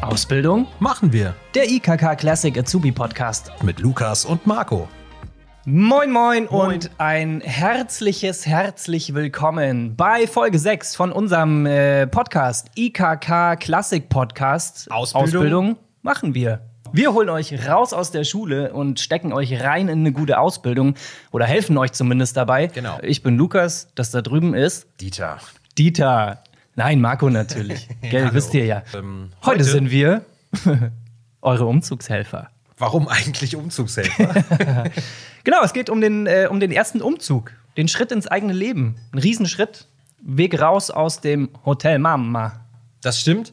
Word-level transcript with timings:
Ausbildung 0.00 0.66
Machen 0.78 1.12
wir 1.12 1.34
der 1.54 1.70
IKK 1.70 2.16
Classic 2.16 2.56
Azubi 2.58 2.92
Podcast. 2.92 3.50
mit 3.62 3.80
Lukas 3.80 4.24
und 4.24 4.46
Marco. 4.46 4.88
Moin, 5.64 6.10
moin, 6.10 6.48
Moin. 6.50 6.74
und 6.74 6.90
ein 6.98 7.40
herzliches, 7.40 8.46
herzlich 8.46 9.14
willkommen 9.14 9.94
bei 9.96 10.26
Folge 10.26 10.58
6 10.58 10.96
von 10.96 11.12
unserem 11.12 11.66
äh, 11.66 12.06
Podcast 12.08 12.68
IKK 12.76 13.56
Classic 13.60 14.08
Podcast. 14.08 14.90
Ausbildung. 14.90 15.76
machen 16.02 16.34
wir. 16.34 16.60
Wir 16.92 17.14
holen 17.14 17.30
euch 17.30 17.66
raus 17.68 17.92
aus 17.94 18.10
der 18.10 18.24
Schule 18.24 18.72
und 18.72 19.00
stecken 19.00 19.32
euch 19.32 19.62
rein 19.62 19.88
in 19.88 20.00
eine 20.00 20.12
gute 20.12 20.38
Ausbildung 20.38 20.94
oder 21.30 21.46
helfen 21.46 21.78
euch 21.78 21.92
zumindest 21.92 22.36
dabei. 22.36 22.66
Genau. 22.66 22.98
Ich 23.02 23.22
bin 23.22 23.36
Lukas, 23.38 23.88
das 23.94 24.10
da 24.10 24.20
drüben 24.20 24.52
ist 24.52 24.88
Dieter. 25.00 25.38
Dieter. 25.78 26.42
Nein, 26.74 27.00
Marco 27.00 27.28
natürlich. 27.30 27.88
Gell, 28.02 28.24
Hallo. 28.24 28.34
wisst 28.34 28.54
ihr 28.54 28.64
ja. 28.64 28.82
Ähm, 28.94 29.30
heute, 29.42 29.46
heute- 29.60 29.64
sind 29.64 29.90
wir 29.90 30.24
eure 31.42 31.66
Umzugshelfer. 31.66 32.50
Warum 32.78 33.08
eigentlich 33.08 33.56
Umzugshelfer? 33.56 34.84
Genau, 35.44 35.64
es 35.64 35.72
geht 35.72 35.90
um 35.90 36.00
den, 36.00 36.28
äh, 36.28 36.46
um 36.48 36.60
den 36.60 36.70
ersten 36.70 37.02
Umzug, 37.02 37.50
den 37.76 37.88
Schritt 37.88 38.12
ins 38.12 38.28
eigene 38.28 38.52
Leben. 38.52 38.94
Ein 39.10 39.18
Riesenschritt. 39.18 39.88
Weg 40.20 40.60
raus 40.60 40.88
aus 40.92 41.20
dem 41.20 41.48
Hotel 41.66 41.98
Mama. 41.98 42.60
das 43.02 43.18
stimmt. 43.20 43.52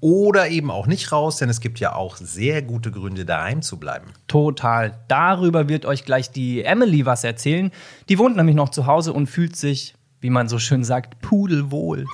Oder 0.00 0.48
eben 0.48 0.70
auch 0.70 0.86
nicht 0.86 1.12
raus, 1.12 1.36
denn 1.36 1.50
es 1.50 1.60
gibt 1.60 1.78
ja 1.78 1.94
auch 1.94 2.16
sehr 2.16 2.62
gute 2.62 2.90
Gründe, 2.90 3.26
daheim 3.26 3.60
zu 3.60 3.78
bleiben. 3.78 4.12
Total. 4.28 4.98
Darüber 5.08 5.68
wird 5.68 5.84
euch 5.84 6.06
gleich 6.06 6.30
die 6.30 6.62
Emily 6.64 7.04
was 7.04 7.22
erzählen. 7.22 7.70
Die 8.08 8.18
wohnt 8.18 8.36
nämlich 8.36 8.56
noch 8.56 8.70
zu 8.70 8.86
Hause 8.86 9.12
und 9.12 9.26
fühlt 9.26 9.56
sich, 9.56 9.94
wie 10.22 10.30
man 10.30 10.48
so 10.48 10.58
schön 10.58 10.84
sagt, 10.84 11.20
pudelwohl. 11.20 12.06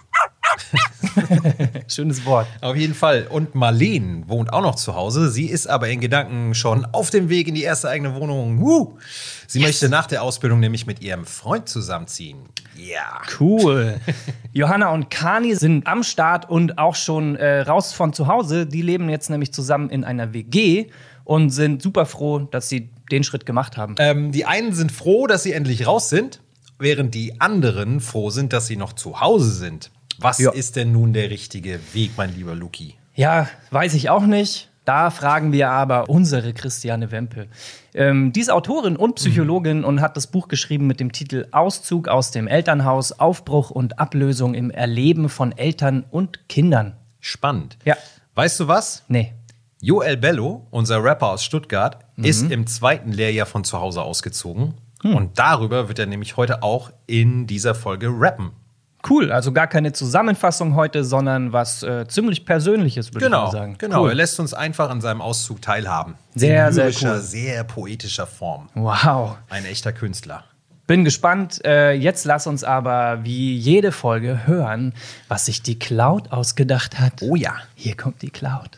Schönes 1.89 2.25
Wort. 2.25 2.47
Auf 2.61 2.77
jeden 2.77 2.95
Fall. 2.95 3.27
Und 3.29 3.55
Marleen 3.55 4.29
wohnt 4.29 4.53
auch 4.53 4.63
noch 4.63 4.75
zu 4.75 4.95
Hause. 4.95 5.31
Sie 5.31 5.47
ist 5.47 5.67
aber 5.67 5.89
in 5.89 6.01
Gedanken 6.01 6.55
schon 6.55 6.85
auf 6.87 7.11
dem 7.11 7.29
Weg 7.29 7.49
in 7.49 7.55
die 7.55 7.63
erste 7.63 7.89
eigene 7.89 8.15
Wohnung. 8.15 8.61
Woo! 8.61 8.99
Sie 9.47 9.61
möchte 9.61 9.89
nach 9.89 10.07
der 10.07 10.23
Ausbildung 10.23 10.61
nämlich 10.61 10.87
mit 10.87 11.03
ihrem 11.03 11.27
Freund 11.27 11.69
zusammenziehen. 11.69 12.39
Ja. 12.77 13.21
Cool. 13.39 14.01
Johanna 14.53 14.91
und 14.91 15.11
Kani 15.11 15.55
sind 15.55 15.87
am 15.87 16.03
Start 16.03 16.49
und 16.49 16.79
auch 16.79 16.95
schon 16.95 17.37
äh, 17.37 17.61
raus 17.61 17.93
von 17.93 18.13
zu 18.13 18.27
Hause. 18.27 18.67
Die 18.67 18.83
leben 18.83 19.09
jetzt 19.09 19.31
nämlich 19.31 19.53
zusammen 19.53 19.91
in 19.91 20.05
einer 20.05 20.33
WG 20.33 20.87
und 21.25 21.51
sind 21.51 21.83
super 21.83 22.07
froh, 22.07 22.41
dass 22.41 22.69
sie 22.69 22.91
den 23.11 23.25
Schritt 23.25 23.47
gemacht 23.47 23.77
haben. 23.77 23.95
Ähm, 23.99 24.33
die 24.33 24.45
einen 24.45 24.73
sind 24.73 24.91
froh, 24.91 25.27
dass 25.27 25.43
sie 25.43 25.53
endlich 25.53 25.87
raus 25.87 26.09
sind, 26.09 26.41
während 26.79 27.15
die 27.15 27.41
anderen 27.41 28.01
froh 28.01 28.31
sind, 28.31 28.53
dass 28.53 28.67
sie 28.67 28.77
noch 28.77 28.95
zu 28.95 29.21
Hause 29.21 29.51
sind. 29.51 29.91
Was 30.19 30.39
Ja. 30.39 30.51
ist 30.53 30.77
denn 30.77 30.93
nun 30.93 31.13
der 31.13 31.31
richtige 31.31 31.81
Weg, 31.93 32.13
mein 32.17 32.35
lieber 32.35 32.55
Luki? 32.55 32.95
Ja, 33.15 33.49
weiß 33.71 33.95
ich 33.95 34.11
auch 34.11 34.25
nicht. 34.27 34.69
Da 34.85 35.11
fragen 35.11 35.53
wir 35.53 35.71
aber 35.71 36.09
unsere 36.09 36.53
Christiane 36.55 37.13
Wempe. 37.13 37.47
Ähm, 37.95 38.33
die 38.33 38.41
ist 38.41 38.51
Autorin 38.51 38.97
und 38.97 39.15
Psychologin 39.15 39.85
und 39.85 40.01
hat 40.01 40.17
das 40.17 40.27
Buch 40.27 40.49
geschrieben 40.49 40.89
mit 40.89 40.99
dem 40.99 41.13
Titel 41.13 41.47
Auszug 41.53 42.09
aus 42.09 42.33
dem 42.33 42.49
Elternhaus, 42.49 43.13
Aufbruch 43.13 43.71
und 43.71 44.01
Ablösung 44.01 44.55
im 44.55 44.71
Erleben 44.73 45.29
von 45.29 45.53
Eltern 45.57 46.05
und 46.11 46.49
Kindern. 46.49 46.97
Spannend. 47.21 47.79
Ja. 47.85 47.97
Weißt 48.35 48.59
du 48.59 48.67
was? 48.67 49.05
Nee. 49.07 49.33
Joel 49.81 50.17
Bello, 50.17 50.67
unser 50.71 51.03
Rapper 51.05 51.29
aus 51.31 51.45
Stuttgart, 51.45 51.99
ist 52.17 52.51
im 52.51 52.67
zweiten 52.67 53.13
Lehrjahr 53.13 53.47
von 53.47 53.63
zu 53.65 53.81
Hause 53.81 54.03
ausgezogen. 54.03 54.75
Und 55.05 55.39
darüber 55.39 55.89
wird 55.89 55.99
er 55.99 56.07
nämlich 56.07 56.37
heute 56.37 56.63
auch 56.63 56.91
in 57.07 57.47
dieser 57.47 57.75
Folge 57.75 58.09
rappen. 58.11 58.53
Cool, 59.09 59.33
also 59.33 59.53
gar 59.53 59.67
keine 59.67 59.93
Zusammenfassung 59.93 60.75
heute, 60.77 61.03
sondern 61.05 61.53
was 61.53 61.83
äh, 61.83 62.07
ziemlich 62.07 62.45
Persönliches, 62.47 63.09
würde 63.13 63.25
ich 63.27 63.31
Genau, 63.33 63.47
mal 63.47 63.51
sagen. 63.51 63.75
genau. 63.79 64.03
Cool. 64.03 64.11
Er 64.11 64.15
lässt 64.15 64.39
uns 64.39 64.55
einfach 64.55 64.91
an 64.91 65.01
seinem 65.01 65.21
Auszug 65.21 65.61
teilhaben. 65.61 66.15
Sehr, 66.37 66.69
In 66.69 66.73
sehr 66.73 66.85
lyrischer, 66.85 67.15
cool. 67.15 67.21
sehr 67.21 67.65
poetischer 67.65 68.27
Form. 68.29 68.69
Wow. 68.75 69.37
Ein 69.51 69.65
echter 69.65 69.93
Künstler. 69.93 70.45
Bin 70.87 71.05
gespannt. 71.05 71.65
Äh, 71.65 71.93
jetzt 71.93 72.25
lass 72.27 72.47
uns 72.47 72.63
aber 72.65 73.21
wie 73.25 73.57
jede 73.57 73.91
Folge 73.93 74.47
hören, 74.47 74.95
was 75.29 75.47
sich 75.47 75.63
die 75.63 75.79
Cloud 75.79 76.31
ausgedacht 76.33 76.99
hat. 77.01 77.23
Oh 77.23 77.35
ja. 77.35 77.55
Hier 77.75 77.97
kommt 77.97 78.23
die 78.23 78.31
Cloud. 78.31 78.71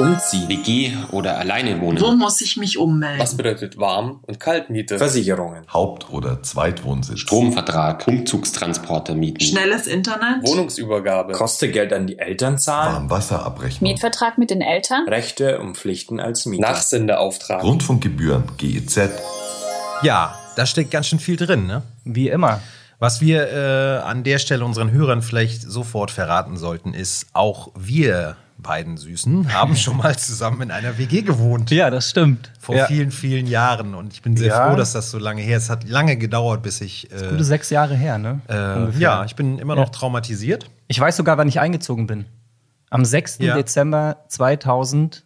Umziehen, 0.00 0.48
WG 0.48 0.92
oder 1.12 1.38
alleine 1.38 1.78
wohnen. 1.80 2.00
Wo 2.00 2.12
muss 2.12 2.40
ich 2.40 2.56
mich 2.56 2.78
ummelden? 2.78 3.20
Was 3.20 3.36
bedeutet 3.36 3.76
Warm- 3.76 4.20
und 4.26 4.40
Kaltmiete? 4.40 4.96
Versicherungen. 4.96 5.64
Haupt- 5.70 6.08
oder 6.10 6.42
Zweitwohnsitz. 6.42 7.18
Stromvertrag, 7.18 8.08
Umzugstransporter 8.08 9.14
mieten. 9.14 9.40
Schnelles 9.40 9.86
Internet? 9.86 10.46
Wohnungsübergabe. 10.46 11.34
Kostet 11.34 11.74
Geld 11.74 11.92
an 11.92 12.06
die 12.06 12.18
Eltern 12.18 12.58
zahlen. 12.58 12.94
Warmwasserabrechnung. 12.94 13.90
Mietvertrag 13.90 14.38
mit 14.38 14.48
den 14.48 14.62
Eltern? 14.62 15.06
Rechte 15.06 15.60
und 15.60 15.76
Pflichten 15.76 16.18
als 16.18 16.46
Mieter. 16.46 16.62
Nachsendeauftrag. 16.62 17.62
Rundfunkgebühren, 17.62 18.44
GEZ. 18.56 19.10
Ja, 20.02 20.34
da 20.56 20.64
steckt 20.64 20.90
ganz 20.92 21.08
schön 21.08 21.18
viel 21.18 21.36
drin, 21.36 21.66
ne? 21.66 21.82
Wie 22.04 22.28
immer. 22.28 22.60
Was 22.98 23.20
wir 23.20 23.50
äh, 23.50 24.02
an 24.02 24.24
der 24.24 24.38
Stelle 24.38 24.64
unseren 24.64 24.92
Hörern 24.92 25.20
vielleicht 25.20 25.62
sofort 25.62 26.10
verraten 26.10 26.56
sollten, 26.56 26.94
ist, 26.94 27.26
auch 27.32 27.70
wir 27.74 28.36
beiden 28.62 28.96
Süßen 28.96 29.52
haben 29.54 29.76
schon 29.76 29.96
mal 29.96 30.16
zusammen 30.18 30.62
in 30.62 30.70
einer 30.70 30.98
WG 30.98 31.22
gewohnt. 31.22 31.70
Ja, 31.70 31.90
das 31.90 32.10
stimmt. 32.10 32.50
Vor 32.60 32.76
ja. 32.76 32.86
vielen, 32.86 33.10
vielen 33.10 33.46
Jahren. 33.46 33.94
Und 33.94 34.12
ich 34.12 34.22
bin 34.22 34.36
sehr 34.36 34.48
Ja. 34.48 34.68
froh, 34.70 34.76
dass 34.76 34.92
das 34.92 35.10
so 35.10 35.18
lange 35.18 35.42
her 35.42 35.56
ist. 35.58 35.64
Es 35.64 35.70
hat 35.70 35.88
lange 35.88 36.16
gedauert, 36.16 36.62
bis 36.62 36.80
ich. 36.80 37.10
Äh, 37.12 37.28
Gute 37.30 37.44
sechs 37.44 37.70
Jahre 37.70 37.94
her, 37.96 38.18
ne? 38.18 38.40
äh, 38.48 38.90
ja, 38.98 39.24
ich 39.24 39.36
bin 39.36 39.58
immer 39.58 39.74
noch 39.76 39.86
Ja. 39.86 39.90
traumatisiert. 39.90 40.70
Ich 40.88 40.98
weiß 41.00 41.16
sogar, 41.16 41.38
wann 41.38 41.48
ich 41.48 41.60
eingezogen 41.60 42.06
bin. 42.06 42.24
Am 42.90 43.04
6. 43.04 43.38
Ja. 43.38 43.54
Dezember 43.54 44.16
2014. 44.28 45.22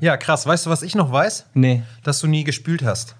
Ja, 0.00 0.16
krass. 0.16 0.46
Weißt 0.46 0.66
du, 0.66 0.70
was 0.70 0.82
ich 0.82 0.94
noch 0.94 1.10
weiß? 1.12 1.46
Nee. 1.54 1.82
Dass 2.02 2.20
du 2.20 2.26
nie 2.26 2.44
gespült 2.44 2.82
hast. 2.84 3.16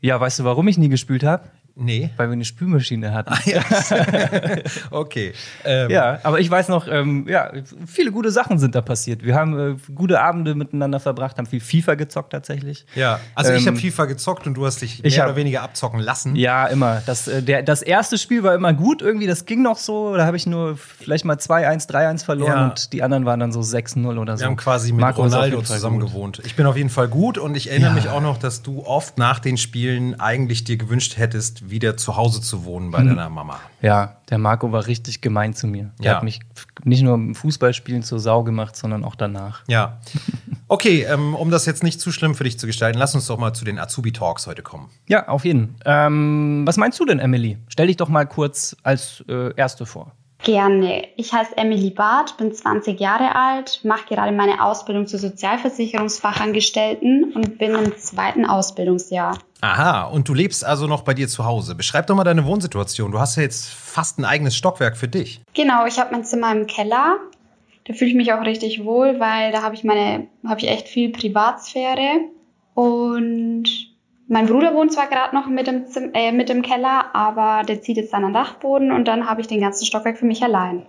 Ja, 0.00 0.20
weißt 0.20 0.40
du, 0.40 0.44
warum 0.44 0.66
ich 0.68 0.78
nie 0.78 0.88
gespült 0.88 1.22
habe? 1.24 1.44
Nee. 1.74 2.10
Weil 2.16 2.28
wir 2.28 2.32
eine 2.34 2.44
Spülmaschine 2.44 3.12
hatten. 3.14 3.32
okay. 4.90 5.32
Ähm, 5.64 5.90
Ja, 5.90 6.18
aber 6.22 6.40
ich 6.40 6.50
weiß 6.50 6.68
noch, 6.68 6.86
ähm, 6.88 7.26
ja, 7.28 7.50
viele 7.86 8.12
gute 8.12 8.30
Sachen 8.30 8.58
sind 8.58 8.74
da 8.74 8.80
passiert. 8.82 9.24
Wir 9.24 9.34
haben 9.34 9.58
äh, 9.58 9.76
gute 9.94 10.20
Abende 10.20 10.54
miteinander 10.54 11.00
verbracht, 11.00 11.38
haben 11.38 11.46
viel 11.46 11.60
FIFA 11.60 11.94
gezockt 11.94 12.32
tatsächlich. 12.32 12.86
Ja, 12.94 13.20
also 13.34 13.52
ich 13.52 13.66
Ähm, 13.66 13.74
habe 13.74 13.76
FIFA 13.78 14.04
gezockt 14.06 14.46
und 14.46 14.54
du 14.54 14.66
hast 14.66 14.82
dich 14.82 15.04
ich 15.04 15.14
mehr 15.14 15.22
hab- 15.22 15.28
oder 15.30 15.36
weniger 15.36 15.62
abzocken 15.62 16.00
lassen. 16.00 16.36
Ja, 16.36 16.66
immer. 16.66 17.02
Das, 17.06 17.28
äh, 17.28 17.42
der, 17.42 17.62
das 17.62 17.82
erste 17.82 18.18
Spiel 18.18 18.42
war 18.42 18.54
immer 18.54 18.72
gut, 18.72 19.02
irgendwie, 19.02 19.26
das 19.26 19.44
ging 19.46 19.62
noch 19.62 19.78
so. 19.78 20.16
Da 20.16 20.26
habe 20.26 20.36
ich 20.36 20.46
nur 20.46 20.76
vielleicht 20.76 21.24
mal 21.24 21.36
2-1, 21.36 21.88
3-1 21.88 22.24
verloren 22.24 22.52
Ja. 22.52 22.64
und 22.68 22.92
die 22.92 23.02
anderen 23.02 23.24
waren 23.24 23.40
dann 23.40 23.52
so 23.52 23.60
6-0 23.60 24.18
oder 24.18 24.36
so. 24.36 24.42
Wir 24.42 24.46
haben 24.46 24.56
quasi 24.56 24.92
mit 24.92 25.00
Marco 25.00 25.22
Ronaldo 25.22 25.62
zusammen 25.62 26.00
gut. 26.00 26.08
gewohnt. 26.10 26.42
Ich 26.44 26.54
bin 26.54 26.66
auf 26.66 26.76
jeden 26.76 26.90
Fall 26.90 27.08
gut 27.08 27.38
und 27.38 27.56
ich 27.56 27.70
erinnere 27.70 27.90
Ja. 27.90 27.94
mich 27.94 28.08
auch 28.08 28.20
noch, 28.22 28.38
dass 28.38 28.62
du 28.62 28.84
oft 28.84 29.18
nach 29.18 29.38
den 29.38 29.56
Spielen 29.56 30.18
eigentlich 30.20 30.64
dir 30.64 30.76
gewünscht 30.76 31.16
hättest, 31.16 31.61
wieder 31.64 31.96
zu 31.96 32.16
Hause 32.16 32.40
zu 32.40 32.64
wohnen 32.64 32.90
bei 32.90 33.02
deiner 33.02 33.28
Mama. 33.30 33.60
Ja, 33.80 34.16
der 34.30 34.38
Marco 34.38 34.72
war 34.72 34.86
richtig 34.86 35.20
gemein 35.20 35.54
zu 35.54 35.66
mir. 35.66 35.90
Der 36.00 36.10
Ja. 36.12 36.16
hat 36.16 36.22
mich 36.24 36.40
nicht 36.84 37.02
nur 37.02 37.14
im 37.14 37.34
Fußballspielen 37.34 38.02
zur 38.02 38.18
Sau 38.20 38.42
gemacht, 38.42 38.74
sondern 38.76 39.04
auch 39.04 39.14
danach. 39.14 39.62
Ja. 39.68 39.98
Okay, 40.68 41.02
ähm, 41.04 41.34
um 41.34 41.50
das 41.50 41.66
jetzt 41.66 41.82
nicht 41.82 42.00
zu 42.00 42.10
schlimm 42.12 42.34
für 42.34 42.44
dich 42.44 42.58
zu 42.58 42.66
gestalten, 42.66 42.98
lass 42.98 43.14
uns 43.14 43.26
doch 43.26 43.38
mal 43.38 43.52
zu 43.52 43.64
den 43.64 43.78
Azubi-Talks 43.78 44.46
heute 44.46 44.62
kommen. 44.62 44.88
Ja, 45.08 45.28
auf 45.28 45.44
jeden. 45.44 45.74
Ähm, 45.84 46.62
was 46.66 46.76
meinst 46.76 46.98
du 46.98 47.04
denn, 47.04 47.18
Emily? 47.18 47.58
Stell 47.68 47.86
dich 47.88 47.96
doch 47.96 48.08
mal 48.08 48.26
kurz 48.26 48.76
als 48.82 49.22
äh, 49.28 49.54
Erste 49.54 49.86
vor. 49.86 50.12
Gerne. 50.42 51.06
Ich 51.16 51.32
heiße 51.32 51.56
Emily 51.56 51.90
Barth, 51.90 52.36
bin 52.36 52.52
20 52.52 52.98
Jahre 52.98 53.32
alt, 53.34 53.80
mache 53.84 54.06
gerade 54.08 54.32
meine 54.32 54.64
Ausbildung 54.64 55.06
zur 55.06 55.20
Sozialversicherungsfachangestellten 55.20 57.32
und 57.34 57.58
bin 57.58 57.74
im 57.74 57.96
zweiten 57.96 58.44
Ausbildungsjahr. 58.44 59.38
Aha, 59.60 60.04
und 60.04 60.28
du 60.28 60.34
lebst 60.34 60.64
also 60.64 60.88
noch 60.88 61.02
bei 61.02 61.14
dir 61.14 61.28
zu 61.28 61.44
Hause. 61.44 61.76
Beschreib 61.76 62.08
doch 62.08 62.16
mal 62.16 62.24
deine 62.24 62.44
Wohnsituation. 62.44 63.12
Du 63.12 63.20
hast 63.20 63.36
ja 63.36 63.44
jetzt 63.44 63.68
fast 63.68 64.18
ein 64.18 64.24
eigenes 64.24 64.56
Stockwerk 64.56 64.96
für 64.96 65.06
dich. 65.06 65.40
Genau, 65.54 65.86
ich 65.86 66.00
habe 66.00 66.10
mein 66.10 66.24
Zimmer 66.24 66.50
im 66.50 66.66
Keller. 66.66 67.18
Da 67.84 67.94
fühle 67.94 68.10
ich 68.10 68.16
mich 68.16 68.32
auch 68.32 68.44
richtig 68.44 68.84
wohl, 68.84 69.20
weil 69.20 69.52
da 69.52 69.62
habe 69.62 69.76
ich 69.76 69.84
meine, 69.84 70.26
habe 70.46 70.60
ich 70.60 70.68
echt 70.68 70.88
viel 70.88 71.10
Privatsphäre. 71.10 72.22
Und 72.74 73.91
mein 74.32 74.46
Bruder 74.46 74.74
wohnt 74.74 74.92
zwar 74.92 75.08
gerade 75.08 75.34
noch 75.34 75.46
mit 75.46 75.68
im, 75.68 75.86
Zim 75.86 76.10
äh, 76.14 76.32
mit 76.32 76.48
im 76.50 76.62
Keller, 76.62 77.14
aber 77.14 77.64
der 77.64 77.82
zieht 77.82 77.98
jetzt 77.98 78.12
dann 78.12 78.24
an 78.24 78.30
den 78.30 78.34
Dachboden 78.34 78.90
und 78.90 79.06
dann 79.06 79.28
habe 79.28 79.40
ich 79.42 79.46
den 79.46 79.60
ganzen 79.60 79.84
Stockwerk 79.84 80.18
für 80.18 80.24
mich 80.24 80.42
allein. 80.42 80.86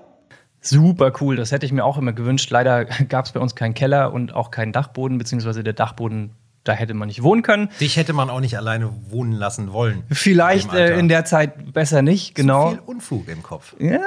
Super 0.61 1.11
cool, 1.19 1.35
das 1.35 1.51
hätte 1.51 1.65
ich 1.65 1.73
mir 1.73 1.83
auch 1.83 1.97
immer 1.97 2.13
gewünscht. 2.13 2.49
Leider 2.49 2.85
gab 3.09 3.25
es 3.25 3.33
bei 3.33 3.39
uns 3.41 3.53
keinen 3.53 3.73
Keller 3.73 4.13
und 4.13 4.33
auch 4.33 4.49
keinen 4.49 4.71
Dachboden, 4.71 5.17
beziehungsweise 5.17 5.61
der 5.61 5.73
Dachboden, 5.73 6.31
da 6.63 6.71
hätte 6.71 6.93
man 6.93 7.09
nicht 7.09 7.21
wohnen 7.21 7.41
können. 7.41 7.67
Dich 7.81 7.97
hätte 7.97 8.13
man 8.13 8.29
auch 8.29 8.39
nicht 8.39 8.57
alleine 8.57 8.89
wohnen 9.09 9.33
lassen 9.33 9.73
wollen. 9.73 10.03
Vielleicht 10.09 10.73
äh, 10.73 10.97
in 10.97 11.09
der 11.09 11.25
Zeit 11.25 11.73
besser 11.73 12.01
nicht, 12.01 12.35
genau. 12.35 12.69
Zu 12.69 12.75
viel 12.77 12.83
Unfug 12.85 13.27
im 13.27 13.43
Kopf. 13.43 13.75
Ja, 13.77 13.99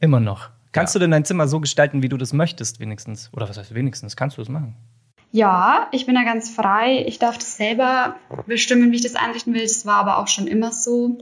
immer 0.00 0.18
noch. 0.18 0.50
Kannst 0.72 0.94
Ja. 0.94 0.98
du 0.98 1.04
denn 1.04 1.12
dein 1.12 1.24
Zimmer 1.24 1.46
so 1.46 1.60
gestalten, 1.60 2.02
wie 2.02 2.08
du 2.08 2.16
das 2.16 2.32
möchtest, 2.32 2.80
wenigstens? 2.80 3.30
Oder 3.32 3.48
was 3.48 3.56
heißt 3.56 3.72
wenigstens? 3.72 4.16
Kannst 4.16 4.38
du 4.38 4.42
es 4.42 4.48
machen? 4.48 4.74
Ja, 5.32 5.88
ich 5.92 6.06
bin 6.06 6.14
da 6.14 6.22
ganz 6.22 6.48
frei. 6.48 7.04
Ich 7.06 7.18
darf 7.18 7.36
das 7.36 7.56
selber 7.56 8.16
bestimmen, 8.46 8.90
wie 8.92 8.96
ich 8.96 9.02
das 9.02 9.16
einrichten 9.16 9.52
will. 9.54 9.62
Das 9.62 9.84
war 9.84 9.96
aber 9.96 10.18
auch 10.18 10.28
schon 10.28 10.46
immer 10.46 10.72
so. 10.72 11.18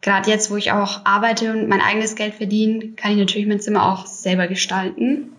gerade 0.00 0.30
jetzt, 0.30 0.50
wo 0.50 0.56
ich 0.56 0.72
auch 0.72 1.04
arbeite 1.04 1.52
und 1.52 1.68
mein 1.68 1.80
eigenes 1.80 2.14
Geld 2.14 2.34
verdiene, 2.34 2.90
kann 2.92 3.12
ich 3.12 3.18
natürlich 3.18 3.48
mein 3.48 3.60
Zimmer 3.60 3.92
auch 3.92 4.06
selber 4.06 4.46
gestalten. 4.46 5.32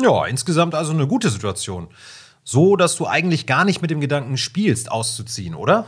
Ja, 0.00 0.26
insgesamt 0.26 0.74
also 0.74 0.92
eine 0.92 1.06
gute 1.06 1.30
Situation. 1.30 1.88
So, 2.42 2.76
dass 2.76 2.96
du 2.96 3.06
eigentlich 3.06 3.46
gar 3.46 3.64
nicht 3.64 3.82
mit 3.82 3.90
dem 3.90 4.00
Gedanken 4.00 4.36
spielst, 4.36 4.90
auszuziehen, 4.90 5.54
oder? 5.54 5.86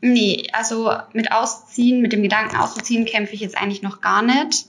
Nee, 0.00 0.46
also 0.52 0.92
mit 1.12 1.32
Ausziehen, 1.32 2.02
mit 2.02 2.12
dem 2.12 2.22
Gedanken 2.22 2.56
auszuziehen, 2.56 3.04
kämpfe 3.04 3.34
ich 3.34 3.40
jetzt 3.40 3.56
eigentlich 3.56 3.82
noch 3.82 4.00
gar 4.00 4.22
nicht. 4.22 4.66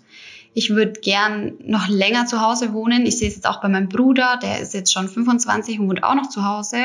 Ich 0.53 0.71
würde 0.71 0.99
gern 0.99 1.53
noch 1.63 1.87
länger 1.87 2.25
zu 2.25 2.41
Hause 2.41 2.73
wohnen. 2.73 3.05
Ich 3.05 3.17
sehe 3.17 3.27
es 3.27 3.35
jetzt 3.35 3.47
auch 3.47 3.61
bei 3.61 3.69
meinem 3.69 3.89
Bruder, 3.89 4.39
der 4.41 4.59
ist 4.59 4.73
jetzt 4.73 4.91
schon 4.91 5.07
25 5.07 5.79
und 5.79 5.87
wohnt 5.87 6.03
auch 6.03 6.15
noch 6.15 6.29
zu 6.29 6.43
Hause. 6.45 6.77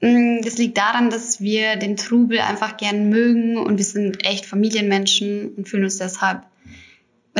Mm, 0.00 0.42
das 0.42 0.58
liegt 0.58 0.78
daran, 0.78 1.10
dass 1.10 1.40
wir 1.40 1.76
den 1.76 1.96
Trubel 1.96 2.40
einfach 2.40 2.76
gern 2.76 3.08
mögen 3.08 3.56
und 3.56 3.78
wir 3.78 3.84
sind 3.84 4.24
echt 4.24 4.46
Familienmenschen 4.46 5.54
und 5.56 5.68
fühlen 5.68 5.84
uns 5.84 5.98
deshalb 5.98 6.42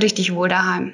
richtig 0.01 0.35
wohl 0.35 0.49
daheim. 0.49 0.93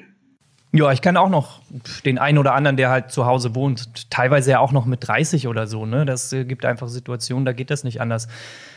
Ja, 0.75 0.91
ich 0.91 1.01
kenne 1.01 1.21
auch 1.21 1.29
noch 1.29 1.61
den 2.03 2.17
einen 2.17 2.37
oder 2.37 2.53
anderen, 2.53 2.75
der 2.75 2.89
halt 2.89 3.09
zu 3.09 3.25
Hause 3.25 3.55
wohnt. 3.55 4.11
Teilweise 4.11 4.51
ja 4.51 4.59
auch 4.59 4.73
noch 4.73 4.85
mit 4.85 5.07
30 5.07 5.47
oder 5.47 5.67
so. 5.67 5.85
Ne? 5.85 6.05
Das 6.05 6.33
äh, 6.33 6.43
gibt 6.43 6.65
einfach 6.65 6.89
Situationen, 6.89 7.45
da 7.45 7.53
geht 7.53 7.71
das 7.71 7.85
nicht 7.85 8.01
anders. 8.01 8.27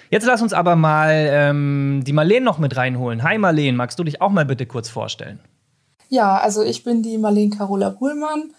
Jetzt 0.08 0.24
lass 0.24 0.40
uns 0.40 0.52
aber 0.52 0.76
mal 0.76 1.10
ähm, 1.12 2.02
die 2.06 2.12
Marleen 2.12 2.44
noch 2.44 2.58
mit 2.58 2.76
reinholen. 2.76 3.24
Hi 3.24 3.36
Marleen, 3.36 3.74
magst 3.74 3.98
du 3.98 4.04
dich 4.04 4.22
auch 4.22 4.30
mal 4.30 4.44
bitte 4.44 4.64
kurz 4.64 4.88
vorstellen? 4.88 5.40
Ja, 6.08 6.38
also 6.38 6.62
ich 6.62 6.84
bin 6.84 7.02
die 7.02 7.18
Marleen 7.18 7.50
Carola 7.50 7.90
Buhlmann. 7.90 8.52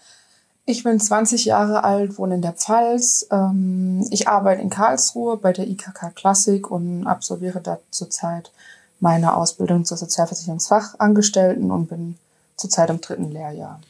Ich 0.66 0.84
bin 0.84 1.00
20 1.00 1.46
Jahre 1.46 1.82
alt, 1.82 2.18
wohne 2.18 2.34
in 2.34 2.42
der 2.42 2.52
Pfalz. 2.52 3.26
Ähm, 3.32 4.06
ich 4.10 4.28
arbeite 4.28 4.60
in 4.60 4.68
Karlsruhe 4.68 5.38
bei 5.38 5.54
der 5.54 5.66
IKK 5.66 6.14
Klassik 6.14 6.70
und 6.70 7.06
absolviere 7.06 7.62
da 7.62 7.78
zurzeit 7.90 8.52
meine 9.00 9.34
Ausbildung 9.34 9.86
zur 9.86 9.96
Sozialversicherungsfachangestellten 9.96 11.70
und 11.70 11.88
bin 11.88 12.16
zurzeit 12.60 12.90
im 12.90 13.00
dritten 13.00 13.30
Lehrjahr. 13.30 13.80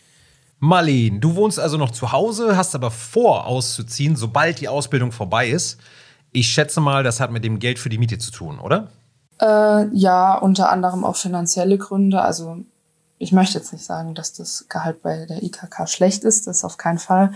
Marleen, 0.58 1.20
du 1.20 1.36
wohnst 1.36 1.58
also 1.58 1.78
noch 1.78 1.90
zu 1.90 2.12
Hause, 2.12 2.56
hast 2.56 2.74
aber 2.74 2.90
vor, 2.90 3.46
auszuziehen, 3.46 4.14
sobald 4.14 4.60
die 4.60 4.68
Ausbildung 4.68 5.10
vorbei 5.10 5.48
ist. 5.48 5.78
Ich 6.32 6.48
schätze 6.48 6.80
mal, 6.80 7.02
das 7.02 7.18
hat 7.18 7.32
mit 7.32 7.44
dem 7.44 7.58
Geld 7.58 7.78
für 7.78 7.88
die 7.88 7.98
Miete 7.98 8.18
zu 8.18 8.30
tun, 8.30 8.60
oder? 8.60 8.88
Äh, 9.40 9.86
ja, 9.94 10.34
unter 10.36 10.70
anderem 10.70 11.04
auch 11.04 11.16
finanzielle 11.16 11.78
Gründe. 11.78 12.20
Also 12.20 12.58
ich 13.18 13.32
möchte 13.32 13.58
jetzt 13.58 13.72
nicht 13.72 13.84
sagen, 13.84 14.14
dass 14.14 14.34
das 14.34 14.66
Gehalt 14.68 15.02
bei 15.02 15.24
der 15.26 15.42
IKK 15.42 15.88
schlecht 15.88 16.24
ist, 16.24 16.46
das 16.46 16.64
auf 16.64 16.76
keinen 16.76 16.98
Fall. 16.98 17.32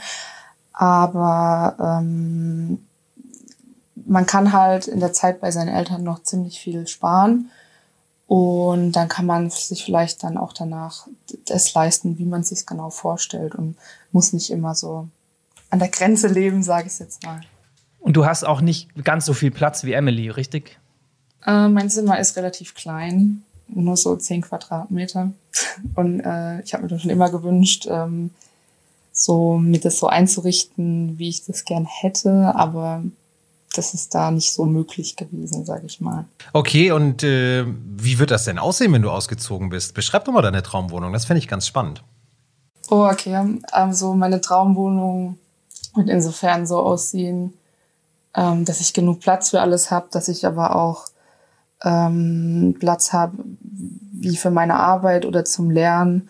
Aber 0.75 1.77
ähm, 1.79 2.87
man 4.07 4.27
kann 4.27 4.53
halt 4.53 4.87
in 4.87 5.01
der 5.01 5.13
Zeit 5.13 5.41
bei 5.41 5.51
seinen 5.51 5.75
Eltern 5.75 6.03
noch 6.03 6.23
ziemlich 6.23 6.61
viel 6.61 6.87
sparen. 6.87 7.51
Und 8.35 8.91
dann 8.95 9.07
kann 9.07 9.27
man 9.27 9.49
sich 9.49 9.85
vielleicht 9.85 10.25
dann 10.25 10.37
auch 10.37 10.53
danach 10.53 11.07
das 11.47 11.73
leisten, 11.73 12.19
wie 12.19 12.25
man 12.25 12.41
es 12.41 12.49
sich 12.49 12.67
genau 12.67 12.91
vorstellt 12.91 13.55
und 13.55 13.77
muss 14.11 14.33
nicht 14.33 14.51
immer 14.51 14.75
so 14.75 15.07
an 15.71 15.79
der 15.79 15.87
Grenze 15.87 16.27
leben, 16.27 16.65
sage 16.65 16.89
ich 16.89 16.99
jetzt 16.99 17.23
mal. 17.23 17.43
Und 18.01 18.17
du 18.17 18.27
hast 18.27 18.43
auch 18.43 18.61
nicht 18.61 18.89
ganz 19.05 19.25
so 19.25 19.35
viel 19.35 19.53
Platz 19.53 19.85
wie 19.85 19.93
Emily, 19.93 20.31
richtig? 20.31 20.81
Äh, 21.47 21.69
mein 21.69 21.89
Zimmer 21.89 22.19
ist 22.19 22.37
relativ 22.37 22.75
klein, 22.75 23.45
nur 23.69 23.97
so 23.97 24.17
zehn 24.17 24.43
Quadratmeter. 24.43 25.31
Und 25.95 26.19
äh, 26.19 26.61
ich 26.63 26.75
habe 26.75 26.83
mir 26.83 26.89
das 26.89 27.03
schon 27.03 27.13
immer 27.13 27.31
gewünscht, 27.31 27.87
ähm, 27.89 28.31
so 29.13 29.59
mir 29.59 29.79
das 29.79 30.01
so 30.01 30.09
einzurichten, 30.09 31.21
wie 31.21 31.29
ich 31.29 31.47
das 31.47 31.65
gern 31.65 31.87
hätte, 31.87 32.53
aber 32.57 33.05
das 33.77 33.95
ist 33.95 34.15
da 34.15 34.31
nicht 34.31 34.53
so 34.53 34.65
möglich 34.65 35.17
gewesen, 35.17 35.65
sage 35.65 35.87
ich 35.87 36.01
mal. 36.01 36.25
Okay, 36.53 36.93
und 36.93 37.23
äh, 37.23 37.65
wie 37.67 38.19
wird 38.19 38.31
das 38.31 38.45
denn 38.45 38.59
aussehen, 38.59 38.93
wenn 38.93 39.03
du 39.03 39.11
ausgezogen 39.11 39.69
bist? 39.69 39.95
Beschreib 39.95 40.25
doch 40.25 40.33
mal 40.33 40.43
deine 40.43 40.63
Traumwohnung, 40.63 41.13
das 41.13 41.25
fände 41.25 41.39
ich 41.39 41.49
ganz 41.49 41.67
spannend. 41.67 42.03
Oh, 42.91 43.07
okay. 43.11 43.59
Also 43.73 44.15
meine 44.15 44.41
Traumwohnung 44.41 45.39
wird 45.95 46.09
insofern 46.09 46.67
so 46.67 46.79
aussehen, 46.79 47.55
ähm, 48.35 48.65
dass 48.65 48.81
ich 48.81 48.93
genug 48.93 49.21
Platz 49.21 49.51
für 49.51 49.61
alles 49.61 49.91
habe, 49.91 50.09
dass 50.11 50.29
ich 50.29 50.47
aber 50.47 50.77
auch 50.77 51.07
ähm, 51.83 52.77
Platz 52.79 53.13
habe, 53.13 53.37
wie 53.61 54.37
für 54.37 54.51
meine 54.51 54.75
Arbeit 54.75 55.25
oder 55.25 55.45
zum 55.45 55.71
Lernen, 55.71 56.29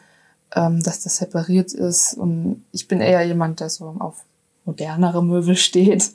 ähm, 0.55 0.83
dass 0.83 1.03
das 1.03 1.17
separiert 1.17 1.73
ist. 1.73 2.15
Und 2.15 2.65
ich 2.73 2.89
bin 2.89 3.01
eher 3.01 3.23
jemand, 3.23 3.61
der 3.61 3.71
so 3.71 3.97
auf 3.99 4.25
modernere 4.65 5.23
Möbel 5.23 5.57
steht. 5.57 6.13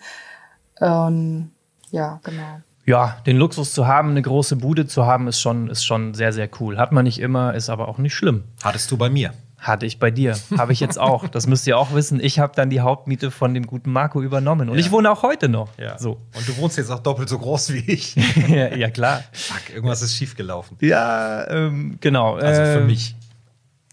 Und 0.80 1.52
ja, 1.92 2.20
genau. 2.24 2.62
Ja, 2.86 3.18
den 3.26 3.38
Luxus 3.38 3.74
zu 3.74 3.86
haben, 3.88 4.12
eine 4.12 4.22
große 4.22 4.56
Bude 4.56 4.88
zu 4.88 5.06
haben, 5.06 5.28
ist 5.28 5.40
schon, 5.40 5.70
ist 5.70 5.86
schon 5.86 6.14
sehr, 6.16 6.34
sehr 6.34 6.50
cool. 6.60 6.78
Hat 6.78 6.92
man 6.92 7.04
nicht 7.04 7.20
immer, 7.20 7.54
ist 7.54 7.70
aber 7.70 7.88
auch 7.88 7.98
nicht 8.00 8.16
schlimm. 8.16 8.44
Hattest 8.64 8.90
du 8.90 8.98
bei 8.98 9.10
mir? 9.10 9.34
Hatte 9.60 9.86
ich 9.86 10.00
bei 10.00 10.10
dir. 10.10 10.38
Habe 10.58 10.72
ich 10.72 10.80
jetzt 10.80 10.98
auch. 10.98 11.28
Das 11.28 11.46
müsst 11.46 11.68
ihr 11.68 11.78
auch 11.78 11.94
wissen. 11.94 12.20
Ich 12.22 12.40
habe 12.40 12.54
dann 12.56 12.70
die 12.70 12.80
Hauptmiete 12.80 13.30
von 13.30 13.54
dem 13.54 13.68
guten 13.68 13.92
Marco 13.92 14.22
übernommen. 14.22 14.70
Und 14.70 14.76
Ja. 14.76 14.80
ich 14.86 14.90
wohne 14.92 15.12
auch 15.12 15.22
heute 15.22 15.50
noch. 15.50 15.68
Ja. 15.78 16.00
So. 16.00 16.12
Und 16.34 16.48
du 16.48 16.56
wohnst 16.58 16.78
jetzt 16.78 16.90
auch 16.90 17.00
doppelt 17.00 17.28
so 17.28 17.38
groß 17.38 17.74
wie 17.74 17.80
ich. 17.92 18.16
ja, 18.48 18.74
ja, 18.74 18.90
klar. 18.90 19.22
Fuck, 19.34 19.70
irgendwas 19.76 20.02
ist 20.02 20.16
schiefgelaufen. 20.16 20.78
Ja, 20.80 21.46
ähm, 21.50 21.98
genau. 22.00 22.36
Also 22.36 22.62
für 22.64 22.80
Ähm, 22.80 22.88
mich. 22.88 23.16